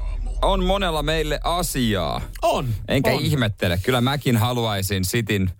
[0.42, 2.20] On monella meille asiaa.
[2.42, 2.68] On.
[2.88, 3.22] Enkä on.
[3.22, 3.78] ihmettele.
[3.82, 5.50] Kyllä mäkin haluaisin sitin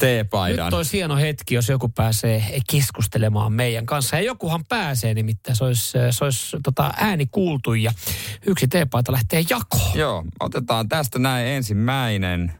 [0.00, 0.66] teepaidan.
[0.66, 4.16] Nyt olisi hieno hetki, jos joku pääsee keskustelemaan meidän kanssa.
[4.16, 7.92] Ja jokuhan pääsee nimittäin, se olisi, se olisi tota, ääni kuultu ja
[8.46, 9.98] yksi teepaita lähtee jakoon.
[9.98, 12.52] Joo, otetaan tästä näin ensimmäinen.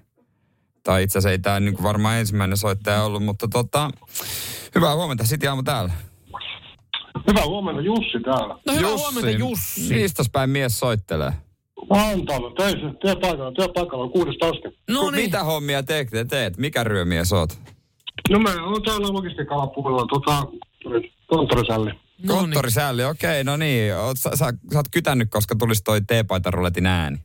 [0.83, 3.91] Tai itse asiassa ei tämä niin varmaan ensimmäinen soittaja ollut, mutta tota,
[4.75, 5.27] hyvää huomenta.
[5.27, 5.93] Siti aamu täällä.
[7.27, 8.59] Hyvää huomenta, Jussi täällä.
[8.67, 9.95] No hyvää huomenta Jussi.
[9.95, 11.33] Mistä päin mies soittelee?
[11.89, 14.79] Vantaalla töissä, työpaikalla, työpaikalla on kuudesta asti.
[14.91, 15.25] No niin.
[15.25, 16.57] Mitä hommia te, te teet?
[16.59, 17.59] Mikä ryömies oot?
[18.31, 20.47] No mä oon täällä logistiikalla puolella, tota,
[21.27, 21.91] konttorisälli.
[21.91, 22.29] No niin.
[22.29, 23.97] Konttorisälli, okei, no niin.
[23.97, 27.19] Oot, sä, sä, sä oot kytännyt, koska tulisi toi teepaitaruletin ääni.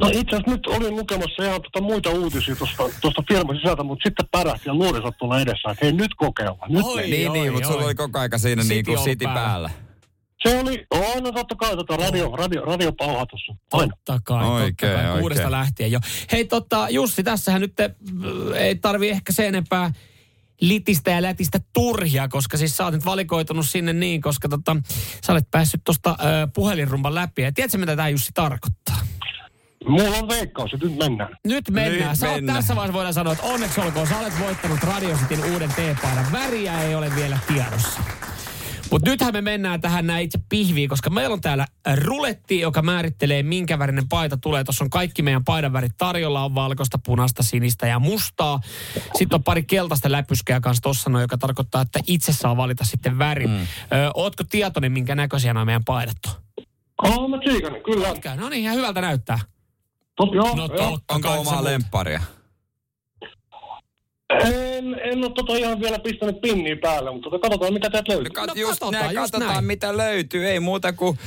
[0.00, 4.02] No itse asiassa nyt olin lukemassa ihan tota muita uutisia tuosta, tuosta firman sisältä, mutta
[4.02, 6.72] sitten pärähti ja nuorisot tulee edessä, että hei nyt kokeillaan.
[6.72, 8.98] Nyt Oi, me- niin, oi, niin, mutta sulla oli koko aika siinä City niin kuin
[8.98, 9.40] siti päällä.
[9.40, 9.70] päällä.
[10.48, 10.86] Se oli,
[11.22, 13.54] no totta kai tota radio, radio, radiopauha tuossa.
[13.72, 13.92] Aina.
[13.96, 15.04] Totta kai, Oikein, totta kai.
[15.06, 15.20] oikein.
[15.20, 16.00] Kuudesta lähtien jo.
[16.32, 17.90] Hei tota, Jussi, tässähän nyt äh,
[18.56, 19.92] ei tarvi ehkä sen enempää
[20.60, 24.76] litistä ja lätistä turhia, koska siis sä oot nyt valikoitunut sinne niin, koska tota,
[25.26, 26.16] sä olet päässyt tuosta äh,
[26.54, 27.42] puhelinrumban läpi.
[27.42, 28.96] Ja tiedätkö, mitä tämä Jussi tarkoittaa?
[29.88, 31.36] Mulla on veikkaus, että nyt mennään.
[31.46, 32.10] Nyt mennään.
[32.10, 32.58] Nyt Sä oot mennään.
[32.58, 36.32] tässä vaiheessa voidaan sanoa, että onneksi olkoon, sä olet voittanut Radio Cityn uuden teepaidan.
[36.32, 38.00] Väriä ei ole vielä tiedossa.
[38.94, 43.42] Mutta nythän me mennään tähän näin itse pihviin, koska meillä on täällä ruletti, joka määrittelee,
[43.42, 44.64] minkä värinen paita tulee.
[44.64, 48.60] Tuossa on kaikki meidän paidan värit tarjolla, on valkoista, punaista, sinistä ja mustaa.
[48.94, 53.18] Sitten on pari keltaista läpyskää kanssa tuossa, no, joka tarkoittaa, että itse saa valita sitten
[53.18, 53.50] värin.
[53.50, 53.56] Mm.
[53.56, 53.66] Ö,
[54.14, 56.32] ootko tietoinen, minkä näköisiä nämä meidän paidat on?
[57.02, 58.08] Oh, mä tsiikanin, kyllä.
[58.08, 58.28] Ootko?
[58.36, 59.38] No niin, ihan hyvältä näyttää.
[60.16, 60.90] Tot, joo, No joo.
[60.90, 62.22] totta Onko omaa lempparia?
[64.40, 68.30] En, en ole tota ihan vielä pistänyt pinniä päälle, mutta tota, katsotaan mitä täältä löytyy.
[68.30, 69.64] Kat, No just katsotaan, näin, just katsotaan näin.
[69.64, 70.46] mitä löytyy.
[70.48, 71.18] Ei muuta kuin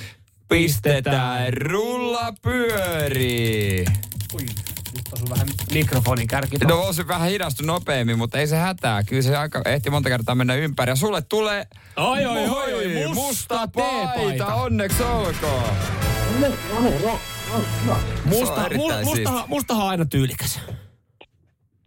[0.49, 0.95] Pistetään.
[0.95, 3.85] pistetään rulla pyörii.
[4.33, 6.57] Ui, nyt on sun vähän mikrofonin kärki.
[6.57, 9.03] No on se vähän hidastu nopeammin, mutta ei se hätää.
[9.03, 10.91] Kyllä se aika ehti monta kertaa mennä ympäri.
[10.91, 11.67] Ja sulle tulee
[11.97, 14.55] Oi, oi, oi, oi, musta teepaita.
[14.55, 15.63] Onneksi olkoon.
[16.41, 17.19] No, no, no, no,
[17.85, 17.97] no.
[18.25, 19.19] Musta, on erittäin mu, siisti.
[19.21, 20.59] mustahan, mustahan on aina tyylikäs.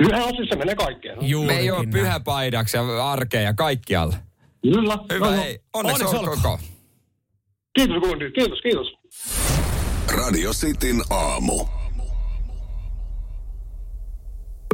[0.01, 1.17] Yhden osissa menee kaikkeen.
[1.17, 1.23] No.
[1.23, 4.17] Me Juurikin ei ole pyhäpaidaksi ja arkea ja kaikkialla.
[4.63, 4.99] Kyllä.
[5.13, 5.43] Hyvä, no, no.
[5.43, 5.61] hei.
[5.73, 6.39] Onneksi, Onneksi olkoon.
[6.39, 6.59] olkoon.
[7.75, 7.97] Kiitos
[8.35, 8.87] kiitos, kiitos.
[10.17, 11.80] Radio Cityn aamu.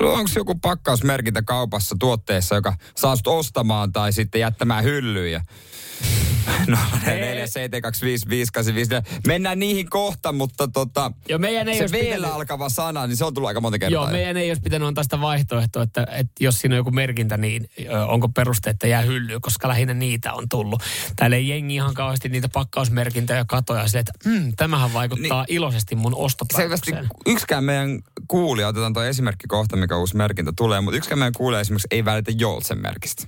[0.03, 5.41] Onko joku pakkausmerkintä kaupassa tuotteessa, joka saa sut ostamaan tai sitten jättämään hyllyyn ja
[6.67, 8.91] No, 4, 7, 2, 5, 5, 8, 5.
[9.27, 13.25] Mennään niihin kohta, mutta tota, Joo, meidän ei se vielä pitänyt- alkava sana, niin se
[13.25, 13.93] on tullut aika monta kertaa.
[13.93, 14.13] Joo, jo.
[14.13, 17.69] meidän ei olisi pitänyt antaa sitä vaihtoehtoa, että, että jos siinä on joku merkintä, niin
[18.09, 20.83] onko peruste, että jää hyllyyn, koska lähinnä niitä on tullut.
[21.17, 25.95] Täällä ei jengi ihan kauheasti niitä pakkausmerkintöjä katoja sille, että mm, tämähän vaikuttaa niin, iloisesti
[25.97, 27.09] mun Selvästi ostopäätökseen.
[27.27, 31.61] yksikään meidän kuulija, otetaan tuo esimerkki kohta, mikä uusi merkintä tulee, mutta yksikään meidän kuulija
[31.61, 33.27] esimerkiksi ei välitä Joltsen merkistä.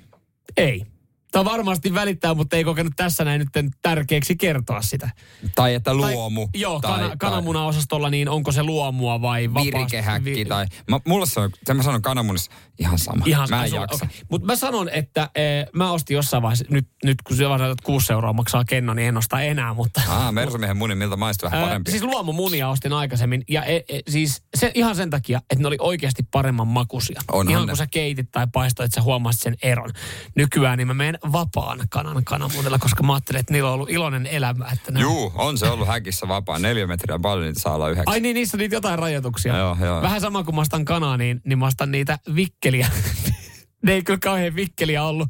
[0.56, 0.86] Ei.
[1.32, 5.10] Tämä varmasti välittää, mutta ei kokenut tässä näin nyt tärkeäksi kertoa sitä.
[5.54, 6.48] Tai että Tai- luomu.
[6.54, 9.72] Joo, tai, kana, kananmuna-osastolla, niin onko se luomua vai vapaasti?
[9.72, 10.66] virikehäkki vi- tai...
[10.90, 13.24] Mä, mulla se on, sen mä sanon kananmunissa, ihan sama.
[13.26, 14.04] Ihan mä en jaksa.
[14.04, 14.18] okei.
[14.30, 15.40] Mutta mä sanon, että e,
[15.72, 19.16] mä ostin jossain vaiheessa, nyt, nyt kun se vaan 6 euroa maksaa kenno, niin en
[19.16, 20.02] osta enää, mutta...
[20.08, 21.90] Ah, Mersumiehen munin, miltä maistuu vähän parempi.
[21.90, 25.76] siis luomumunia ostin aikaisemmin ja e, e, siis se, ihan sen takia, että ne oli
[25.80, 27.20] oikeasti paremman makuisia.
[27.32, 27.70] Onhan ihan ne.
[27.70, 29.90] kun sä keitit tai paistoit, että sä huomasit sen eron.
[30.36, 34.26] Nykyään niin mä menen vapaan kanan kananmunilla, koska mä ajattelin, että niillä on ollut iloinen
[34.26, 34.66] elämä.
[34.72, 35.00] Että ne...
[35.00, 36.58] Juu, on se ollut häkissä vapaa.
[36.58, 38.12] Neljä metriä paljon niitä saa olla yhdeksän.
[38.12, 39.56] Ai niin, niissä on niitä jotain rajoituksia.
[39.56, 40.02] Joo, joo.
[40.02, 42.88] Vähän sama kuin mä ostan kanaa, niin, niin mä ostan niitä vikkeliä.
[43.86, 45.28] ne ei kyllä kauhean vikkeliä ollut.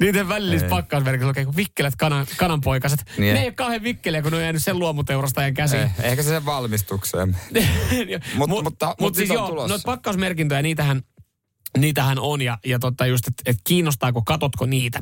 [0.00, 0.70] Niiden välillisessä Ei.
[0.70, 3.00] pakkausmerkissä lukee kuin vikkelät kanan, kananpoikaset.
[3.18, 3.34] Niin.
[3.34, 5.82] Ne ei ole kauhean vikkeliä, kun ne on jäänyt sen luomuteurastajan käsiin.
[5.82, 7.28] Eh, ehkä se sen valmistukseen.
[8.36, 9.68] Mut- Mut- mutta- mut mutta siis joo, tulossa.
[9.68, 11.02] noita pakkausmerkintöjä, niitähän,
[11.76, 15.00] niitähän on ja, ja tota just, että et kiinnostaako, katotko niitä.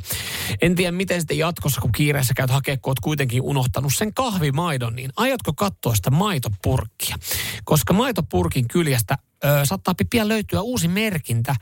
[0.63, 4.97] En tiedä, miten sitten jatkossa, kun kiireessä käyt hakea, kun oot kuitenkin unohtanut sen kahvimaidon,
[4.97, 7.17] niin aiotko katsoa sitä maitopurkkia?
[7.65, 11.57] Koska maitopurkin kyljestä ö, saattaa pian löytyä uusi merkintä,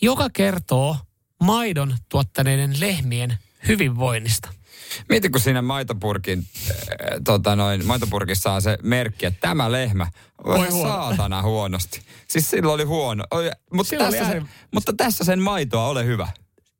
[0.00, 0.96] joka kertoo
[1.42, 4.57] maidon tuottaneiden lehmien hyvinvoinnista.
[5.08, 6.38] Mieti, kun siinä maitopurkin,
[6.70, 6.76] äh,
[7.24, 10.06] tota noin, maitopurkissa on se merkki, että tämä lehmä
[10.44, 10.88] Voi huono.
[10.90, 12.00] saatana huonosti.
[12.28, 13.24] Siis silloin oli huono.
[13.30, 16.28] Oli, mutta, Silloin oli tässä sen, ääri- mutta tässä sen maitoa, ole hyvä.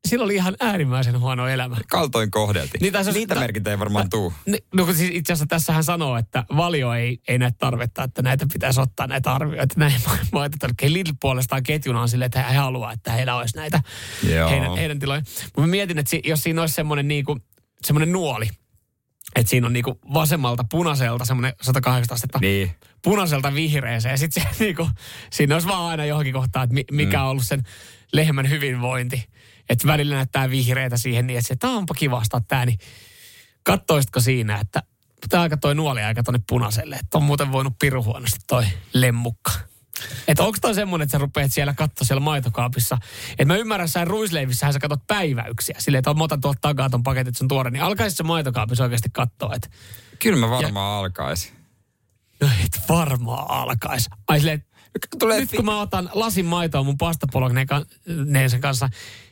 [0.08, 1.76] Sillä oli ihan äärimmäisen huono elämä.
[1.90, 2.80] Kaltoin kohdeltiin.
[2.80, 4.32] Niin, se- Niitä ta- merkintöjä ei varmaan tuu.
[4.46, 8.02] Ni- No kun siis itse asiassa tässä hän sanoo, että valio ei, ei näe tarvetta,
[8.02, 9.74] että näitä pitäisi ottaa näitä arvioita.
[9.78, 9.94] Näin
[10.32, 10.92] maitotelkki.
[10.92, 13.80] Lidl puolestaan ketjuna on silleen, että he haluaa, että heillä olisi näitä
[14.34, 14.50] Joo.
[14.50, 15.22] heidän, heidän tiloja.
[15.56, 17.38] Mutta mietin, että si, jos siinä olisi semmoinen niinku,
[17.82, 18.48] semmoinen nuoli,
[19.36, 22.70] että siinä on niinku vasemmalta punaiselta semmoinen 180 astetta Niin.
[23.02, 24.12] punaiselta vihreeseen.
[24.12, 24.88] Ja sitten se, niinku,
[25.32, 27.62] siinä olisi vaan aina johonkin kohtaan, että mi, mikä on ollut sen
[28.12, 29.24] lehmän hyvinvointi.
[29.68, 32.78] Että välillä näyttää vihreitä siihen niin, että se, että onpa kiva ostaa tää, niin
[33.62, 34.82] kattoisitko siinä, että
[35.28, 39.52] tämä aika toi nuoli aika tonne punaiselle, että on muuten voinut piru huonosti toi lemmukka.
[40.28, 42.98] Että onko toi semmonen, että sä rupeat siellä katto siellä maitokaapissa.
[43.30, 45.76] Että mä ymmärrän, että ruisleivissähän sä katot päiväyksiä.
[45.78, 47.70] Silleen, että mä otan tuolta takaa ton se on tuore.
[47.70, 49.68] Niin alkaisi se maitokaapissa oikeasti katsoa, että
[50.18, 51.52] Kyllä mä varmaan alkaisin.
[52.40, 54.10] no et varmaan alkaisi.
[54.28, 54.64] Ai silleen,
[55.18, 57.66] Tulee nyt kun mä otan lasin maitoa mun pastapologneen
[58.60, 58.88] kanssa,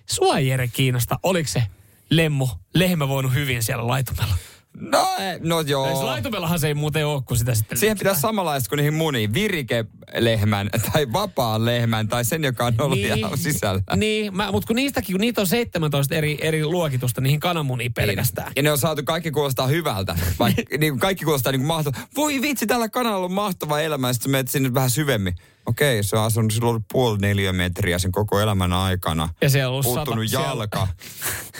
[0.06, 1.62] sua ei Jere kiinnosta, oliko se
[2.10, 4.34] lemmu, lehmä voinut hyvin siellä laitumella?
[4.80, 6.06] No, eh, no joo.
[6.06, 7.78] Laitumellahan se ei muuten ole, kun sitä sitten...
[7.78, 9.34] Siihen pitää samanlaista kuin niihin muniin.
[9.34, 13.82] Virike-lehmän tai vapaan lehmän tai sen, joka on ollut niin, sisällä.
[13.96, 18.52] Niin, mä, mutta kun niistäkin, kun niitä on 17 eri, eri luokitusta niihin kananmuniin pelkästään.
[18.56, 20.18] Ja ne on saatu, kaikki kuulostaa hyvältä.
[20.38, 22.00] Vaikka niin kaikki kuulostaa niin kuin mahtavaa.
[22.16, 24.08] Voi vitsi, tällä kanalla on mahtava elämä.
[24.08, 25.34] Ja sitten menet sinne vähän syvemmin.
[25.66, 29.28] Okei, se on asunut silloin ollut puoli neljä metriä sen koko elämän aikana.
[29.40, 30.88] Ja siellä on ollut Puuttunut sata- jalka.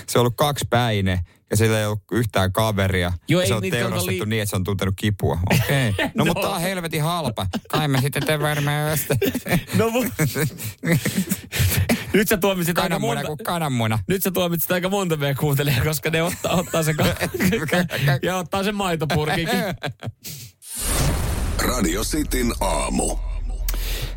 [0.07, 1.19] Se on ollut kaksipäinen.
[1.51, 3.13] Ja sillä ei ollut yhtään kaveria.
[3.29, 5.39] Joo, ja ei se on niitä teurastettu li- niin, että se on tuntenut kipua.
[5.53, 5.91] Okei.
[5.91, 6.25] No, No.
[6.25, 7.47] mutta tää on helvetin halpa.
[7.69, 8.99] Kai me sitten te varmaan.
[9.79, 10.07] No mut...
[12.13, 13.27] Nyt sä tuomitsit aika Kananmuna monta...
[13.27, 13.99] kuin kananmuna.
[14.09, 17.05] Nyt sä tuomitsit aika monta meidän kuuntelijaa, koska ne ottaa, ottaa sen, ka-
[18.23, 19.49] ja ottaa sen maitopurkikin.
[21.59, 23.17] Radio Cityn aamu.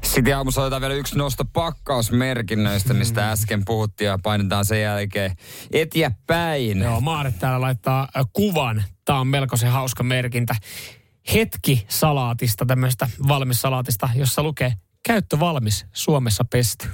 [0.03, 5.31] Sitten aamussa otetaan vielä yksi nosto pakkausmerkinnöistä, mistä äsken puhuttiin ja painetaan sen jälkeen
[5.71, 6.79] eteenpäin.
[6.79, 10.55] Joo, Maaret täällä laittaa äh, kuvan Tämä on melkoisen hauska merkintä.
[11.33, 14.73] Hetki salaatista, tämmöistä valmis salaatista, jossa lukee
[15.07, 16.87] käyttö valmis, Suomessa pesty.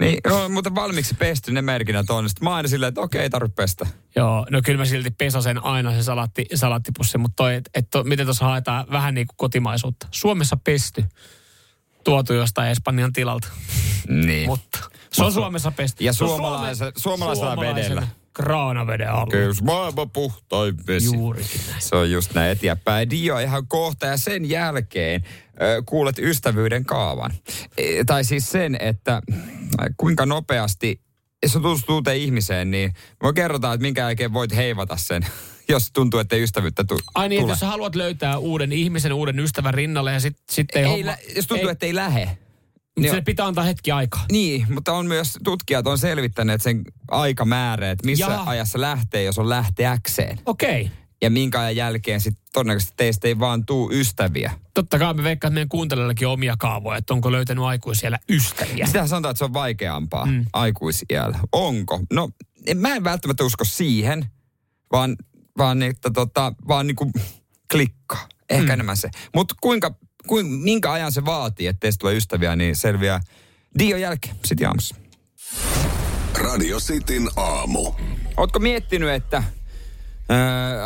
[0.00, 2.28] Niin, no, mutta valmiiksi pesty ne merkinnät on.
[2.28, 3.86] Sitten mä aina silleen, että okei, ei tarvitse pestä.
[4.16, 8.04] Joo, no kyllä mä silti pesasen aina sen salaatti, salaattipussi, mutta toi, et, et, to,
[8.04, 10.08] miten tuossa haetaan vähän niin kuin kotimaisuutta.
[10.10, 11.04] Suomessa pesty,
[12.04, 13.48] tuotu jostain Espanjan tilalta,
[14.08, 14.48] Niin.
[14.48, 14.78] mutta
[15.12, 16.04] se on Suomessa pesty.
[16.04, 18.08] Ja suomalaisen- suomalaisella vedellä.
[18.32, 19.26] Kraanaveden alla.
[19.30, 21.16] Kyllä, maailman puhtain vesi.
[21.16, 21.82] Juurikin näin.
[21.82, 23.10] Se on just näin eteenpäin.
[23.10, 25.24] Dio ihan kohta ja sen jälkeen
[25.86, 27.30] kuulet ystävyyden kaavan.
[27.78, 29.22] E, tai siis sen, että
[29.96, 31.00] kuinka nopeasti,
[31.42, 35.26] jos on tutustuu ihmiseen, niin voi kerrotaan, että minkä jälkeen voit heivata sen,
[35.70, 37.52] jos tuntuu, että ei ystävyyttä tu- Ai niin, tule.
[37.52, 41.06] jos sä haluat löytää uuden ihmisen, uuden ystävän rinnalle ja sitten sit ei, ei, homma,
[41.06, 42.38] lä- jos tuntuu, ei, että ei lähe.
[43.00, 44.24] Niin se pitää antaa hetki aikaa.
[44.32, 48.50] Niin, mutta on myös tutkijat on selvittäneet sen aikamääreen, että missä Jaha.
[48.50, 50.38] ajassa lähtee, jos on lähteäkseen.
[50.46, 50.80] Okei.
[50.80, 50.96] Okay.
[51.22, 54.52] Ja minkä ajan jälkeen sitten todennäköisesti teistä ei vaan tuu ystäviä.
[54.74, 58.86] Totta kai me veikkaan, että meidän kuuntelijoillakin on omia kaavoja, että onko löytänyt aikuisiellä ystäviä.
[58.86, 60.46] Sitä sanotaan, että se on vaikeampaa mm.
[60.52, 61.38] aikuisiällä.
[61.52, 62.00] Onko?
[62.12, 62.30] No,
[62.66, 64.26] en, mä en välttämättä usko siihen,
[64.92, 65.16] vaan,
[65.58, 67.10] vaan, että tota, vaan niinku
[67.72, 68.28] klikkaa.
[68.50, 68.72] Ehkä mm.
[68.72, 69.10] enemmän se.
[69.34, 69.94] Mutta kuinka,
[70.26, 73.20] kuin, minkä ajan se vaatii, että teistä tulee ystäviä, niin selviää
[73.78, 74.94] Dio jälkeen, sitten aamussa.
[76.34, 77.92] Radio Cityn aamu.
[78.36, 79.44] Ootko miettinyt, että äh,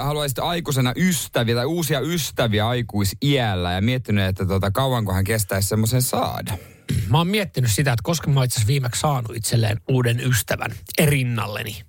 [0.04, 6.58] haluaisit aikuisena ystäviä tai uusia ystäviä aikuisiällä ja miettinyt, että tota, kauankohan kestäisi semmoisen saada?
[7.08, 11.82] Mä oon miettinyt sitä, että koska mä oon itse viimeksi saanut itselleen uuden ystävän rinnalleni.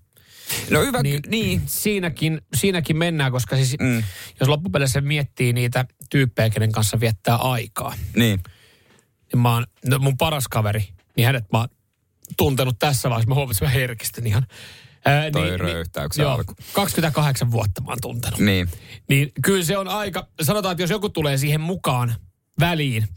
[0.69, 1.61] No hyvä, Niin, niin, niin.
[1.65, 4.03] Siinäkin, siinäkin mennään, koska siis Mm.
[4.39, 8.39] jos loppupeleissä miettii niitä tyyppejä, kenen kanssa viettää aikaa, niin.
[9.33, 10.87] niin mä oon, no mun paras kaveri,
[11.17, 11.67] niin hänet mä oon
[12.37, 13.29] tuntenut tässä vaiheessa.
[13.29, 14.45] Mä huomasin, että mä herkistyn ihan.
[15.05, 16.53] Ää, Toi röyhtäyksen joo, alku.
[16.73, 18.39] 28 vuotta mä oon tuntenut.
[18.39, 18.69] Niin.
[19.09, 22.15] Niin kyllä se on aika, sanotaan, että jos joku tulee siihen mukaan
[22.59, 23.07] väliin,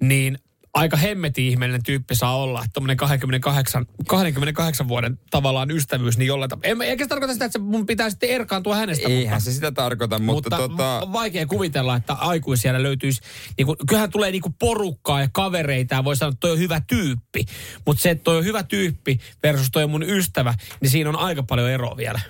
[0.00, 0.38] niin
[0.74, 2.60] aika hemmeti ihmeellinen tyyppi saa olla.
[2.60, 6.68] Että tommonen 28, 28 vuoden tavallaan ystävyys, niin jollain tavalla.
[6.68, 9.08] En- Eikä se tarkoita sitä, että se mun pitää sitten erkaantua hänestä.
[9.08, 11.00] Eihän mutta, se sitä tarkoita, mutta, mutta tota...
[11.02, 13.20] on vaikea kuvitella, että aikuisiellä löytyisi,
[13.58, 16.80] niin kuin, kyllähän tulee niin porukkaa ja kavereita ja voi sanoa, että toi on hyvä
[16.86, 17.44] tyyppi.
[17.86, 21.16] Mutta se, että toi on hyvä tyyppi versus toi on mun ystävä, niin siinä on
[21.16, 22.20] aika paljon eroa vielä.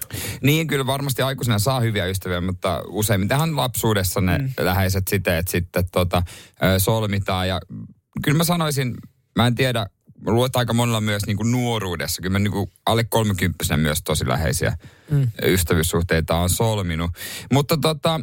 [0.43, 4.51] Niin, kyllä varmasti aikuisena saa hyviä ystäviä, mutta useimmitenhan lapsuudessa ne mm.
[4.59, 6.22] läheiset siteet sitten tota,
[6.78, 7.49] solmitaan.
[7.49, 7.61] Ja
[8.22, 8.94] kyllä mä sanoisin,
[9.36, 9.86] mä en tiedä,
[10.20, 13.76] mä luulen, että aika monella myös niin kuin nuoruudessa, kyllä mä niin kuin alle 30
[13.76, 14.76] myös tosi läheisiä
[15.11, 15.28] mm.
[15.42, 17.11] ystävyyssuhteita on solminut.
[17.52, 18.20] Mutta tota,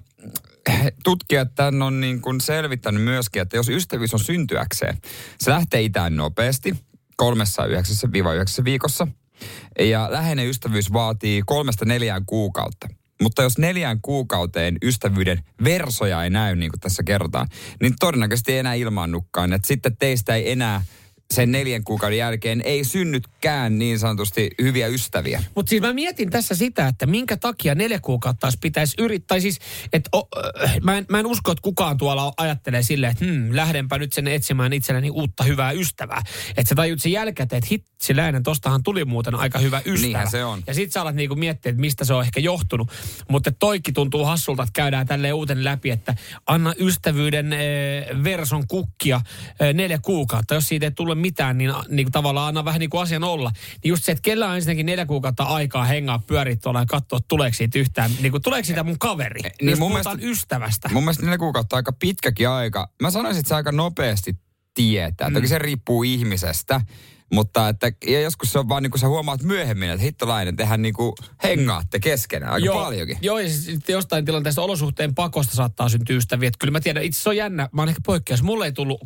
[1.04, 4.98] tutkijat tämän on niin kuin selvittänyt myöskin, että jos ystävyys on syntyäkseen,
[5.40, 6.76] se lähtee itään nopeasti,
[7.16, 9.08] kolmessa yhdeksässä viiva yhdeksässä viikossa.
[9.80, 12.88] Ja läheinen ystävyys vaatii kolmesta neljään kuukautta.
[13.22, 17.48] Mutta jos neljään kuukauteen ystävyyden versoja ei näy, niin kuin tässä kerrotaan,
[17.82, 19.54] niin todennäköisesti ei enää ilmaannukkaan.
[19.54, 20.82] Että sitten teistä ei enää
[21.34, 25.44] sen neljän kuukauden jälkeen ei synnytkään niin sanotusti hyviä ystäviä.
[25.56, 29.40] Mutta siis mä mietin tässä sitä, että minkä takia neljä kuukautta taas pitäisi yrittää.
[29.40, 29.60] Siis,
[29.94, 30.28] että o,
[30.64, 34.14] äh, mä, en, mä en usko, että kukaan tuolla ajattelee silleen, että hmm, lähdenpä nyt
[34.14, 36.22] sen etsimään itselleni uutta hyvää ystävää.
[36.50, 40.02] Että sä tajut sen jälkikäteen, että hitsi läinen, tostahan tuli muuten aika hyvä ystävä.
[40.02, 40.64] Niinhän se on.
[40.68, 42.92] Ja sit sä alat niinku miettiä, että mistä se on ehkä johtunut.
[43.30, 46.16] Mutta toikki tuntuu hassulta, että käydään tälleen uuten läpi, että
[46.46, 47.58] anna ystävyyden e,
[48.24, 49.22] verson kukkia
[49.60, 50.54] e, neljä kuukautta.
[50.54, 53.52] Jos siitä ei tule mitään, niin, niin kuin tavallaan anna vähän niin kuin asian olla.
[53.84, 57.20] Niin just se, että kellä on ensinnäkin neljä kuukautta aikaa hengaa pyöriä tuolla ja katsoa,
[57.28, 59.42] tuleeko siitä yhtään, niin kuin, tuleeko siitä mun kaveri.
[59.42, 60.90] Niin niin jos mun puhutaan ystävästä.
[60.94, 62.90] Mun mielestä neljä kuukautta on aika pitkäkin aika.
[63.02, 64.34] Mä sanoisin, että se aika nopeasti
[64.74, 65.30] tietää.
[65.30, 65.34] Mm.
[65.34, 66.82] Toki se riippuu ihmisestä.
[67.34, 70.82] Mutta että, ja joskus se on vaan niin kuin sä huomaat myöhemmin, että hittolainen, tehän
[70.82, 71.14] niin kuin
[71.44, 73.18] hengaatte keskenään aika joo, paljonkin.
[73.22, 76.48] Joo, ja sitten jostain tilanteesta olosuhteen pakosta saattaa syntyä ystäviä.
[76.48, 77.70] Että kyllä mä tiedän, itse se on jännä.
[77.72, 78.44] Mä oon ehkä poikkeus.
[78.44, 79.00] Mulle ei tullut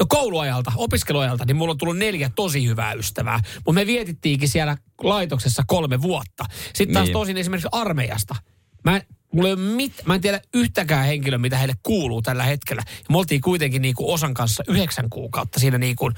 [0.00, 3.40] No kouluajalta, opiskeluajalta, niin mulla on tullut neljä tosi hyvää ystävää.
[3.54, 6.44] Mutta me vietittiinkin siellä laitoksessa kolme vuotta.
[6.74, 7.12] Sitten taas Niin.
[7.12, 8.36] tosin esimerkiksi armeijasta.
[8.84, 9.00] Mä,
[9.32, 12.82] mulla ei ole mit, mä en tiedä yhtäkään henkilöä, mitä heille kuuluu tällä hetkellä.
[12.86, 16.08] Ja me oltiin kuitenkin niinku osan kanssa yhdeksän kuukautta siinä niinku...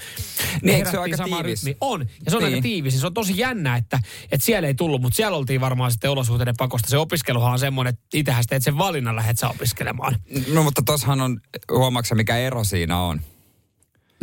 [0.62, 1.60] Niin, eikö se herättiin ole aika tiivis?
[1.60, 1.76] rytmiin.
[1.80, 2.54] On, ja se on Niin.
[2.54, 2.94] aika tiivis.
[2.94, 3.98] ja Se on tosi jännä, että,
[4.32, 6.88] että siellä ei tullut, mutta siellä oltiin varmaan sitten olosuhteiden pakosta.
[6.88, 10.16] Se opiskeluhan on semmoinen, että itsehän teet sen valinnan, lähdet sä opiskelemaan.
[10.52, 11.40] No mutta tossahan on,
[11.72, 13.20] huomaatko mikä ero siinä on?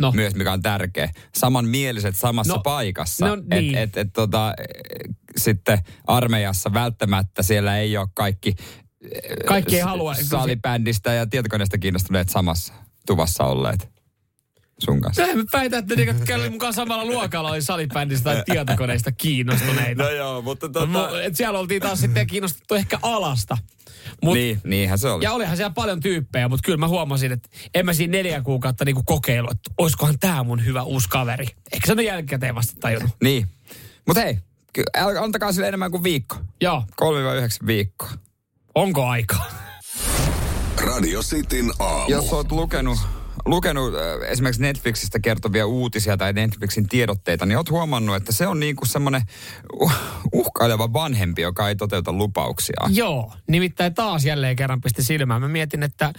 [0.00, 1.10] No, Myös mikä on tärkeä.
[1.34, 3.26] Samanmieliset samassa No, paikassa.
[3.26, 3.74] no niin.
[3.74, 8.54] et, et, et, tota, eh, sitten armeijassa välttämättä siellä ei ole kaikki
[9.12, 10.14] eh, Kaikki ei halua.
[10.14, 12.72] Salibändistä ja tietokoneesta kiinnostuneet samassa
[13.06, 13.88] tuvassa olleet.
[14.78, 15.22] sun kanssa.
[15.26, 20.02] Mä väitä, että ne, jotka mukaan samalla luokalla, oli salibändistä tai tietokoneista kiinnostuneita.
[20.02, 23.58] No joo, mutta Mu- et siellä oltiin taas sitten kiinnostuttu ehkä alasta.
[24.22, 25.24] Mut, Niin, niinhän se oli.
[25.24, 28.84] Ja olihan siellä paljon tyyppejä, mutta kyllä mä huomasin, että en mä siinä neljä kuukautta
[28.84, 31.46] niinku kokeilu, että oiskohan tää mun hyvä uusi kaveri.
[31.72, 33.10] Eikö se ole jälkikäteen vasta tajunnut?
[33.22, 33.46] Niin.
[34.06, 34.38] Mutta hei,
[35.20, 36.36] antakaa sille enemmän kuin viikko.
[36.60, 36.82] Joo,
[37.62, 38.10] 3-9 viikkoa.
[38.74, 39.50] onko aikaa?
[40.76, 42.04] Radio Cityn aamu.
[42.10, 42.98] Jos oot lukenut,
[43.50, 48.60] lukenut äh, esimerkiksi Netflixistä kertovia uutisia tai Netflixin tiedotteita, niin oot huomannut, että se on
[48.60, 49.22] niinku semmoinen
[49.80, 49.92] uh,
[50.32, 52.80] uhkaileva vanhempi, joka ei toteuta lupauksia.
[52.88, 55.40] Joo, nimittäin taas jälleen kerran pisti silmään.
[55.40, 56.12] Mä mietin, että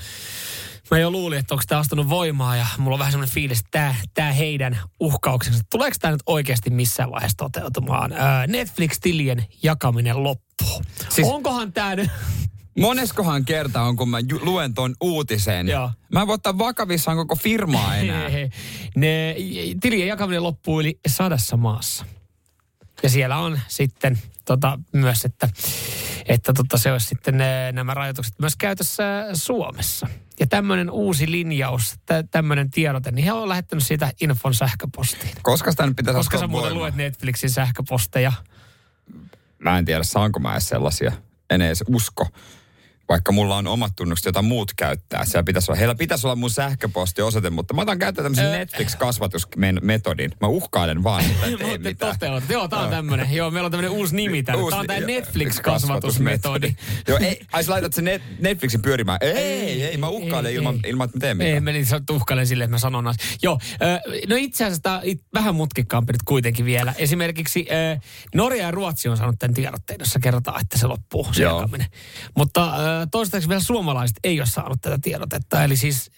[0.92, 3.70] mä jo luulin, että onko tämä astunut voimaan ja mulla on vähän semmoinen fiilis, että
[3.72, 8.14] tämä, tämä heidän uhkauksensa, tuleeko tämä nyt oikeasti missään vaiheessa toteutumaan?
[8.14, 10.82] Ää, Netflix-tilien jakaminen loppuu.
[11.10, 11.28] Siis...
[11.28, 12.10] Onkohan tämä nyt...
[12.80, 15.68] Moneskohan kerta on, kun mä ju- luen ton uutisen.
[15.68, 15.92] Joo.
[16.14, 18.30] Mä en voi ottaa vakavissaan koko firmaa enää.
[18.96, 19.36] ne,
[19.82, 22.06] tilien jakaminen loppuu yli sadassa maassa.
[23.04, 25.50] Ja siellä on sitten tota, myös, että,
[26.26, 29.04] että tota, se olisi sitten ne, nämä rajoitukset myös käytössä
[29.34, 30.08] Suomessa.
[30.40, 35.32] Ja tämmöinen uusi linjaus, tä, tämmöinen tiedote, niin he on lähettänyt siitä infon sähköpostiin.
[35.42, 38.32] Koska sitä nyt pitäisi Koska sä muuten luet Netflixin sähköposteja.
[39.60, 41.12] Mä en tiedä, saanko mä edes sellaisia.
[41.50, 42.28] En edes usko.
[43.10, 45.26] Vaikka mulla on omat tunnukset, joita muut käyttää.
[45.26, 50.32] Siellä pitäisi olla, heillä pitäisi olla mun sähköpostiosoite, mutta mä otan käyttää tämmöisen Netflix-kasvatusmetodin.
[50.42, 52.16] Mä uhkailen vaan, tee Mutta mitään.
[52.50, 53.34] Joo, tää on tämmöinen.
[53.34, 54.62] Joo, meillä on tämmöinen uusi nimi tänne.
[54.62, 56.76] Uusi Tää on tää Netflix-kasvatusmetodi.
[57.08, 59.18] Joo, ei, ai sä laitat sen net, Netflixin pyörimään.
[59.22, 60.90] Ei, ei, ei mä uhkailen ei, ilman, ei.
[60.90, 61.64] ilman, että mä teen Ei, mitään.
[61.64, 63.30] mä niin sä tuhkailen silleen, että mä sanon asian.
[63.42, 63.60] Joo,
[64.28, 65.02] no itse asiassa tää
[65.34, 66.94] vähän mutkikkaampi nyt kuitenkin vielä.
[66.98, 67.68] Esimerkiksi
[68.36, 71.44] Norja ja Ruotsi on saanut tämän tiedotteen, jossa kerrotaan, että se loppuu, se.
[72.38, 72.74] Mutta
[73.08, 75.64] toistaiseksi vielä suomalaiset ei ole saanut tätä tiedotetta.
[75.64, 76.12] Eli siis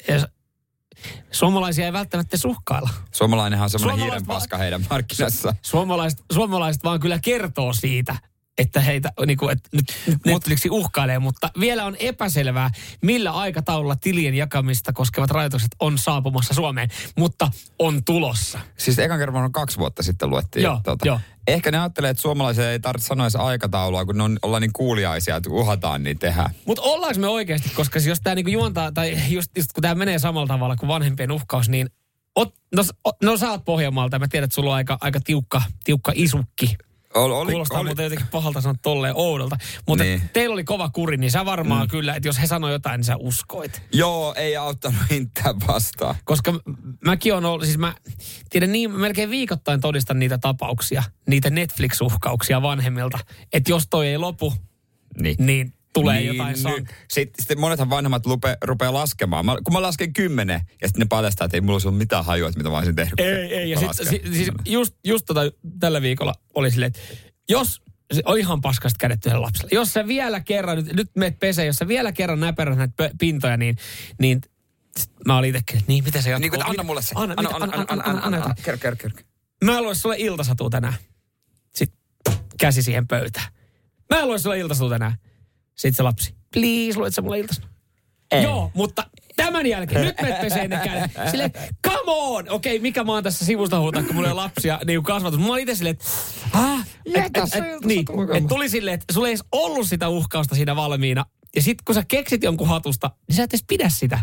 [1.31, 2.89] suomalaisia ei välttämättä suhkailla.
[3.11, 5.55] Suomalainenhan on semmoinen Suomalaiset hiirenpaska heidän markkinassa.
[5.61, 8.15] Suomalaiset, suomalaiset vaan kyllä kertoo siitä,
[8.57, 12.69] että heitä niin kuin, että nyt, nyt Netflixi uhkailee, mutta vielä on epäselvää,
[13.01, 18.59] millä aikataululla tilien jakamista koskevat rajoitukset on saapumassa Suomeen, mutta on tulossa.
[18.77, 20.63] Siis ekan kerran varmaan kaksi vuotta sitten luettiin.
[20.63, 21.07] Joo, tota.
[21.07, 21.19] joo.
[21.51, 24.73] Ehkä ne ajattelee, että suomalaisia ei tarvitse sanoa edes aikataulua, kun ne on, ollaan niin
[24.73, 26.49] kuuliaisia, että uhataan, niin tehdään.
[26.65, 30.19] Mutta ollaanko me oikeasti, koska jos tämä niinku juontaa, tai just, just kun tämä menee
[30.19, 31.89] samalla tavalla kuin vanhempien uhkaus, niin
[32.35, 32.83] ot, no,
[33.23, 36.77] no sä oot Pohjanmaalta ja mä tiedän, että sulla on aika, aika tiukka, tiukka isukki.
[37.13, 37.87] Oli, oli, Kuulostaa oli.
[37.89, 39.57] muuten jotenkin pahalta sanoa tolleen oudolta.
[39.87, 40.21] Mutta Niin.
[40.33, 41.89] teillä oli kova kuri, niin sä varmaan mm.
[41.89, 43.81] kyllä, että jos he sanoo jotain, niin sä uskoit.
[43.93, 46.15] Joo, ei auttanut hintää vastaan.
[46.23, 46.53] Koska
[47.05, 47.95] mäkin on ollut, siis mä
[48.49, 53.19] tiedän niin, melkein viikoittain todistan niitä tapauksia, niitä Netflix-uhkauksia vanhemmilta,
[53.53, 54.53] että jos toi ei lopu,
[55.21, 55.35] Niin.
[55.39, 56.89] niin tulee niin, jotain sank.
[57.09, 59.45] Sitten, sitten monethan vanhemmat lupe, rupeaa laskemaan.
[59.45, 62.47] Mä, kun mä lasken kymmenen, ja sitten ne paljastaa, että ei mulla ollut mitään hajua,
[62.47, 63.13] että mitä mä olisin tehnyt.
[63.17, 63.69] kun Ei, ei.
[63.69, 65.41] Ja sit, si, siis just, just tota,
[65.79, 66.99] tällä viikolla oli silleen, että
[67.49, 67.81] jos
[68.13, 69.69] se on ihan paskasta kädet yhdelle lapselle.
[69.71, 73.57] Jos sä vielä kerran, nyt, nyt meet pesee, jos sä vielä kerran näperät näitä pintoja,
[73.57, 73.75] niin,
[74.19, 74.41] niin
[75.27, 76.41] mä olin itsekin, että niin, miten se jatkuu?
[76.41, 77.11] Niin kuin, anna mulle se.
[77.15, 78.55] Anna, anna, mitä- anna, anna, anna, anna, anna, jotain.
[78.63, 79.17] Kerro, kerro, kerro.
[79.63, 80.93] Mä luen sulle iltasatua tänään.
[81.75, 81.99] Sitten
[82.59, 83.47] käsi siihen pöytään.
[84.09, 85.15] Mä luen sulle iltasatua tänään.
[85.75, 86.35] Sitten se lapsi.
[86.53, 87.69] Please, luet sä mulle iltasatua?
[88.43, 89.03] Joo, mutta
[89.35, 91.11] tämän jälkeen, nyt me pesee ne kädet.
[91.31, 91.51] Silleen,
[91.87, 92.49] come on!
[92.49, 95.39] Okei, mikä mä oon tässä sivusta huutaa, kun mulla on lapsia niin kasvatus.
[95.39, 96.05] Mä olin itse silleen, että
[96.53, 100.09] ah, et, et, se et, niin, et tuli silleen, että sulla ei edes ollut sitä
[100.09, 101.25] uhkausta siinä valmiina.
[101.55, 104.19] Ja sit kun sä keksit jonkun hatusta, niin sä et edes pidä sitä.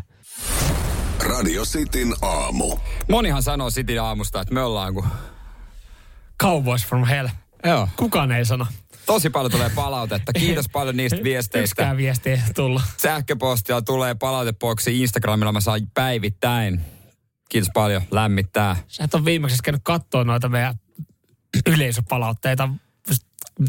[1.29, 2.77] Radio Cityn aamu.
[3.09, 5.07] Monihan sanoo City aamusta, että me ollaan kuin...
[6.43, 7.29] Cowboys from hell.
[7.65, 7.89] Joo.
[7.97, 8.67] Kukaan ei sano.
[9.09, 10.33] Tosi paljon tulee palautetta.
[10.33, 11.59] Kiitos paljon niistä viesteistä.
[11.59, 12.83] Yksikään viesti ei tullut.
[12.97, 15.53] Sähköpostia tulee palautepoksi Instagramilla.
[15.53, 16.81] Mä saan päivittäin.
[17.49, 18.03] Kiitos paljon.
[18.11, 18.77] Lämmittää.
[18.89, 20.75] Sä et ole viimeksi käynyt katsoa noita meidän
[21.67, 22.69] yleisöpalautteita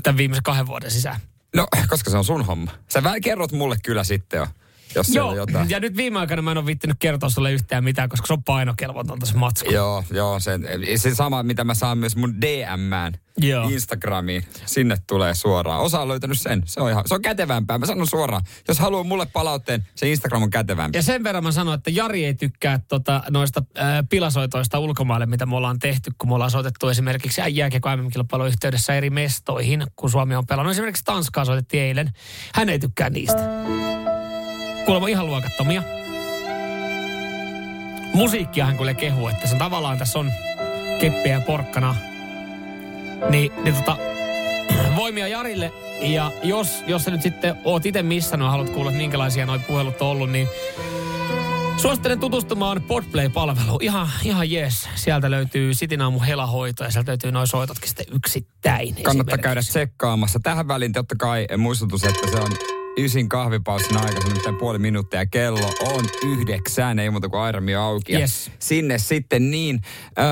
[0.04, 1.20] tämän viimeisen kahden vuoden sisään.
[1.56, 2.72] No, koska se on sun homma.
[2.88, 4.48] Sä kerrot mulle kyllä sitten jo,
[4.96, 5.70] jos Joo, jotain.
[5.70, 8.44] ja nyt viime aikoina mä en ole viittinyt kertoa sulle yhtään mitään, koska se on
[8.44, 9.72] painokelvotonta se matsku.
[9.72, 10.60] Joo, joo, se,
[10.96, 13.70] se sama, mitä mä saan myös mun DMään Joo.
[13.70, 14.44] Instagramiin.
[14.66, 15.82] Sinne tulee suoraan.
[15.82, 16.64] Osa on löytänyt sen.
[16.66, 17.78] Se on, ihan, se on kätevämpää.
[17.78, 18.44] Mä sanon suoraan.
[18.68, 20.98] Jos haluaa mulle palautteen, se Instagram on kätevämpi.
[20.98, 25.46] Ja sen verran mä sanoin, että Jari ei tykkää tota, noista äh, pilasoitoista ulkomaille, mitä
[25.46, 30.36] me ollaan tehty, kun me ollaan soitettu esimerkiksi jääkiekko MM-kilpailun yhteydessä eri mestoihin, kun Suomi
[30.36, 30.72] on pelannut.
[30.72, 32.12] Esimerkiksi Tanskaa soitettiin eilen.
[32.54, 33.50] Hän ei tykkää niistä.
[34.90, 35.84] Kuulemma ihan luokattomia.
[38.14, 40.32] Musiikkia hän kyllä kehuu, että se on tavallaan tässä on
[41.00, 41.96] keppiä ja porkkana.
[43.30, 43.98] Niin, niin tota,
[44.96, 45.74] voimia Jarille.
[46.02, 49.60] Ja jos, jos sä nyt sitten oot itse missannut ja haluat kuulla, että minkälaisia noi
[49.60, 50.48] puhelut on ollut, niin
[51.78, 53.84] Suosittelen tutustumaan Podplay-palveluun.
[53.84, 54.90] Ihan, ihan jees.
[54.96, 58.96] Sieltä löytyy Sitin aamu helahoito ja sieltä löytyy noin soitotkin sitten yksittäin.
[59.04, 60.40] Kannattaa käydä tsekkaamassa.
[60.44, 65.26] Tähän väliin totta kai muistutus, että se on ysin kahvipausin aika, se on puoli minuuttia.
[65.26, 68.14] Kello on yhdeksän, ei muuta kuin airami auki.
[68.14, 68.52] Ja Yes.
[68.60, 69.82] Sinne sitten niin.
[70.20, 70.26] Öö,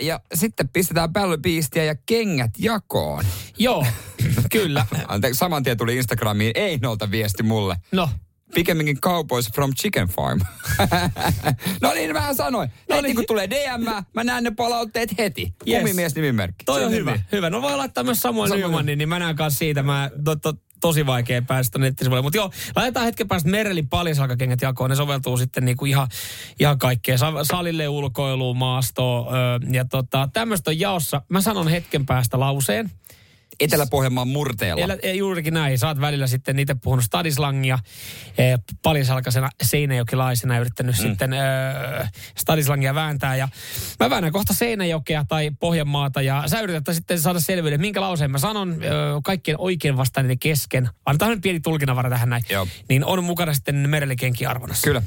[0.00, 3.24] ja sitten pistetään pällypiistiä ja kengät jakoon.
[3.58, 3.86] Joo,
[4.52, 4.86] kyllä.
[5.08, 7.76] Anteeksi, saman tien tuli Instagramiin Einolta viesti mulle.
[7.92, 8.08] No,
[8.54, 10.40] Pikemminkin Cowboys from Chicken Farm.
[11.82, 12.70] no niin, mä sanoin.
[12.88, 15.54] No niin, kun tulee DM, mä näen ne palautteet heti.
[15.68, 15.78] Yes.
[15.78, 16.64] Kumimies nimimerkki.
[16.64, 17.00] toi on nimi.
[17.00, 17.18] hyvä.
[17.32, 17.50] Hyvä.
[17.50, 18.68] No voi laittaa myös Samuel Samuel.
[18.68, 19.82] Nymanin, niin mä näen kanssa siitä.
[19.82, 20.52] Mä, to, to,
[20.82, 22.22] tosi vaikea päästä nettisivuille.
[22.22, 24.90] Mutta joo, laitetaan hetken päästä Merelin paljasalkakengät jakoon.
[24.90, 26.08] Ne soveltuu sitten niinku ihan,
[26.60, 27.18] ihan kaikkeen.
[27.18, 29.26] Sa- Salille, ulkoiluun, maastoon.
[29.72, 31.22] Ja tota, tämmöistä on jaossa.
[31.28, 32.90] Mä sanon hetken päästä lauseen.
[33.64, 34.84] Etelä-Pohjanmaan murteella.
[34.84, 35.78] Elä, juurikin näin.
[35.86, 37.78] Oot välillä sitten itse puhunut stadislangia
[38.38, 41.02] eh, paljasalkaisena seinäjokilaisena yrittänyt mm.
[41.02, 43.36] sitten eh, stadislangia vääntää.
[43.36, 43.48] Ja
[44.00, 48.38] mä väännän kohta Seinäjokea tai Pohjanmaata ja sä yrität sitten saada selville, minkä lauseen mä
[48.38, 48.90] sanon eh,
[49.24, 50.88] kaikkien oikein vastainen kesken.
[51.06, 52.44] Annetaan nyt pieni tulkinnanvara tähän näin.
[52.50, 52.66] Joo.
[52.88, 54.84] Niin on mukana sitten Merelikenki arvonnassa.
[54.84, 55.02] Kyllä.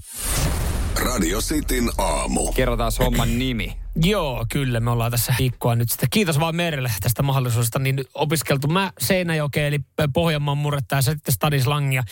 [0.95, 2.51] Radio Cityn aamu.
[2.51, 3.84] Kerrotaan homman nimi.
[4.03, 4.79] Joo, kyllä.
[4.79, 6.09] Me ollaan tässä viikkoa nyt sitten.
[6.09, 7.79] Kiitos vaan Merelle tästä mahdollisuudesta.
[7.79, 9.79] Niin opiskeltu mä Seinäjoke, eli
[10.13, 12.03] Pohjanmaan murretta ja sitten Stadislangia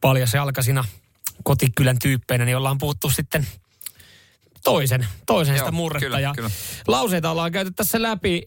[0.00, 0.84] paljas jalkasina
[1.44, 3.46] kotikylän tyyppeinä, niin ollaan puhuttu sitten
[4.64, 6.04] toisen, toisen Joo, sitä murretta.
[6.06, 6.50] kyllä, ja kyllä.
[6.88, 8.42] Lauseita ollaan käyty tässä läpi.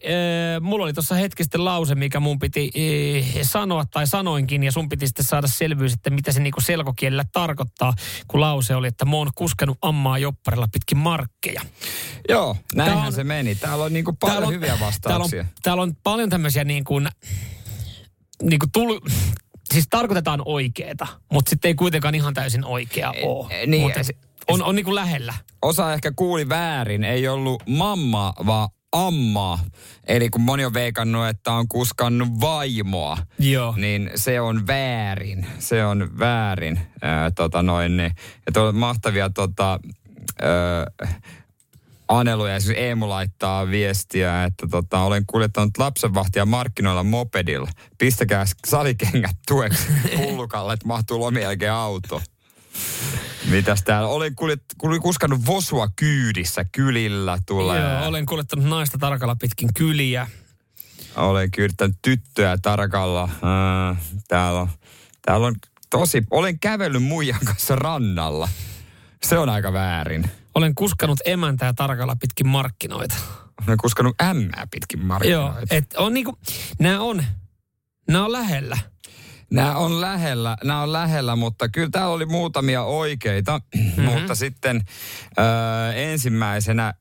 [0.60, 2.70] Mulla oli tuossa hetki sitten lause, mikä mun piti
[3.42, 7.92] sanoa tai sanoinkin, ja sun piti sitten saada selvyys, että mitä se niinku selkokielellä tarkoittaa,
[8.28, 11.62] kun lause oli, että mä oon kuskenut ammaa jopparilla pitkin markkeja.
[12.28, 13.54] Joo, näinhän on- se meni.
[13.54, 15.00] Täällä on niinku paljon Täällä on- hyviä vastauksia.
[15.30, 17.08] Täällä on, täällä on paljon tämmöisiä niin kuin,
[18.42, 19.00] niin kuin tul,
[19.74, 23.62] siis tarkoitetaan oikeeta, mutta sitten ei kuitenkaan ihan täysin oikea ole.
[23.62, 23.92] e, niin,
[24.48, 25.34] on, on niin kuin lähellä.
[25.62, 27.04] Osa ehkä kuuli väärin.
[27.04, 29.58] Ei ollut mamma, vaan amma.
[30.06, 33.74] Eli kun moni on veikannut, että on kuskannut vaimoa, Joo.
[33.76, 35.46] niin se on väärin.
[35.58, 36.80] Se on väärin.
[37.02, 38.12] Ää, tota noin, niin.
[38.46, 39.80] Ja tuolla on mahtavia tota,
[40.42, 41.08] ää,
[42.08, 42.56] aneluja.
[42.56, 47.70] Esimerkiksi Eemu laittaa viestiä, että tota, olen kuljettanut lapsenvahtia markkinoilla mopedilla.
[47.98, 49.86] Pistäkää salikengät tueksi
[50.18, 52.22] hullukalle, että mahtuu lomien jälkeen auto.
[53.50, 54.08] Mitäs täällä?
[54.08, 57.92] Olen kuljet, kul- kuskannut Vosua kyydissä, kylillä tulee.
[57.92, 60.28] Joo, olen kuljettanut naista tarkalla pitkin kyliä.
[61.16, 63.28] Olen kyydittänyt tyttöä tarkalla.
[64.28, 64.68] Täällä, on,
[65.22, 65.54] täällä on
[65.90, 66.24] tosi...
[66.30, 68.48] Olen kävellyt muijan kanssa rannalla.
[69.22, 70.30] Se on aika väärin.
[70.54, 73.14] Olen kuskanut emäntää tarkalla pitkin markkinoita.
[73.66, 75.60] Olen kuskannut ämmää pitkin Joo, markkinoita.
[75.74, 76.38] et on niinku,
[76.78, 77.24] nämä on,
[78.08, 78.78] nämä on lähellä.
[79.50, 83.60] Nämä on lähellä, nämä on lähellä, mutta kyllä täällä oli muutamia oikeita.
[83.74, 84.04] Mm-hmm.
[84.10, 84.82] Mutta sitten
[85.38, 85.42] ö,
[85.92, 86.94] ensimmäisenä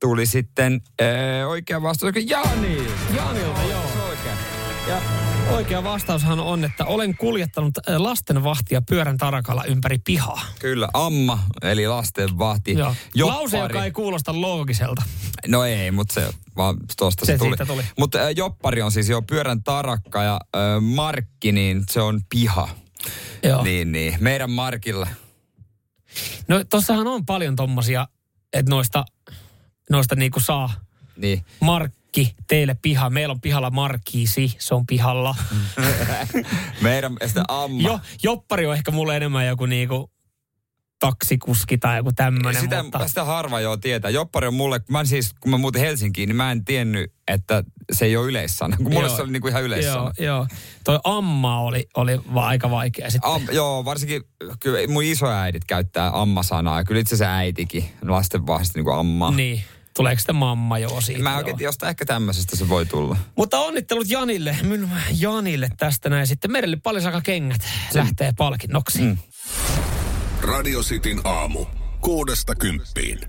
[0.00, 1.04] tuli sitten ö,
[1.46, 2.12] oikea vastaus.
[2.26, 2.86] Jani!
[3.14, 3.57] Se on
[5.58, 10.40] oikea vastaushan on, että olen kuljettanut äh, lastenvahtia pyörän tarakalla ympäri pihaa.
[10.58, 12.72] Kyllä, amma, eli lastenvahti.
[12.72, 12.94] Joo.
[13.14, 13.40] Joppari.
[13.40, 15.02] Lause, joka ei kuulosta loogiselta.
[15.46, 17.56] No ei, mutta se vaan tuosta se, Se tuli.
[17.66, 17.82] tuli.
[17.98, 22.68] Mutta äh, joppari on siis jo pyörän tarakka ja äh, markki, niin se on piha.
[23.42, 23.62] Joo.
[23.62, 24.16] Niin, niin.
[24.20, 25.06] Meidän markilla.
[26.48, 28.08] No tossahan on paljon tommosia,
[28.52, 29.04] että noista,
[29.90, 30.70] noista niinku saa
[31.16, 31.44] Niin.
[32.18, 33.10] Markki teille piha.
[33.10, 35.34] Meillä on pihalla markkiisi, se on pihalla.
[36.80, 37.88] Meidän sitä amma.
[37.88, 40.10] Jo, joppari on ehkä mulle enemmän joku niinku
[41.00, 42.62] taksikuski tai joku tämmöinen.
[42.62, 43.08] sitä, mutta...
[43.08, 44.10] sitä harva joo tietää.
[44.10, 48.04] Joppari on mulle, mä siis, kun mä muutin Helsinkiin, niin mä en tiennyt, että se
[48.04, 48.76] ei ole yleissana.
[48.76, 49.16] Kun mulle Joo.
[49.16, 50.12] se oli niinku ihan yleissana.
[50.18, 50.46] Joo, joo.
[50.84, 53.30] Toi amma oli, oli va- aika vaikea sitten.
[53.30, 54.22] Am, joo, varsinkin
[54.60, 56.84] kyllä mun isoäidit käyttää amma-sanaa.
[56.84, 59.30] Kyllä itse asiassa äitikin lasten vahvasti niin kuin amma.
[59.30, 59.64] Niin.
[59.98, 61.22] Tuleeko sitä mamma joo siitä?
[61.22, 63.16] Mä oikein tiedä, jostain ehkä tämmöisestä se voi tulla.
[63.36, 66.26] Mutta onnittelut Janille, minun Janille tästä näin.
[66.26, 67.60] Sitten Merelle paljon kengät
[67.94, 68.98] lähtee palkinnoksi.
[69.02, 69.18] Mm.
[70.42, 71.66] Radio Cityn aamu.
[72.00, 73.20] Kuudesta kymppiin.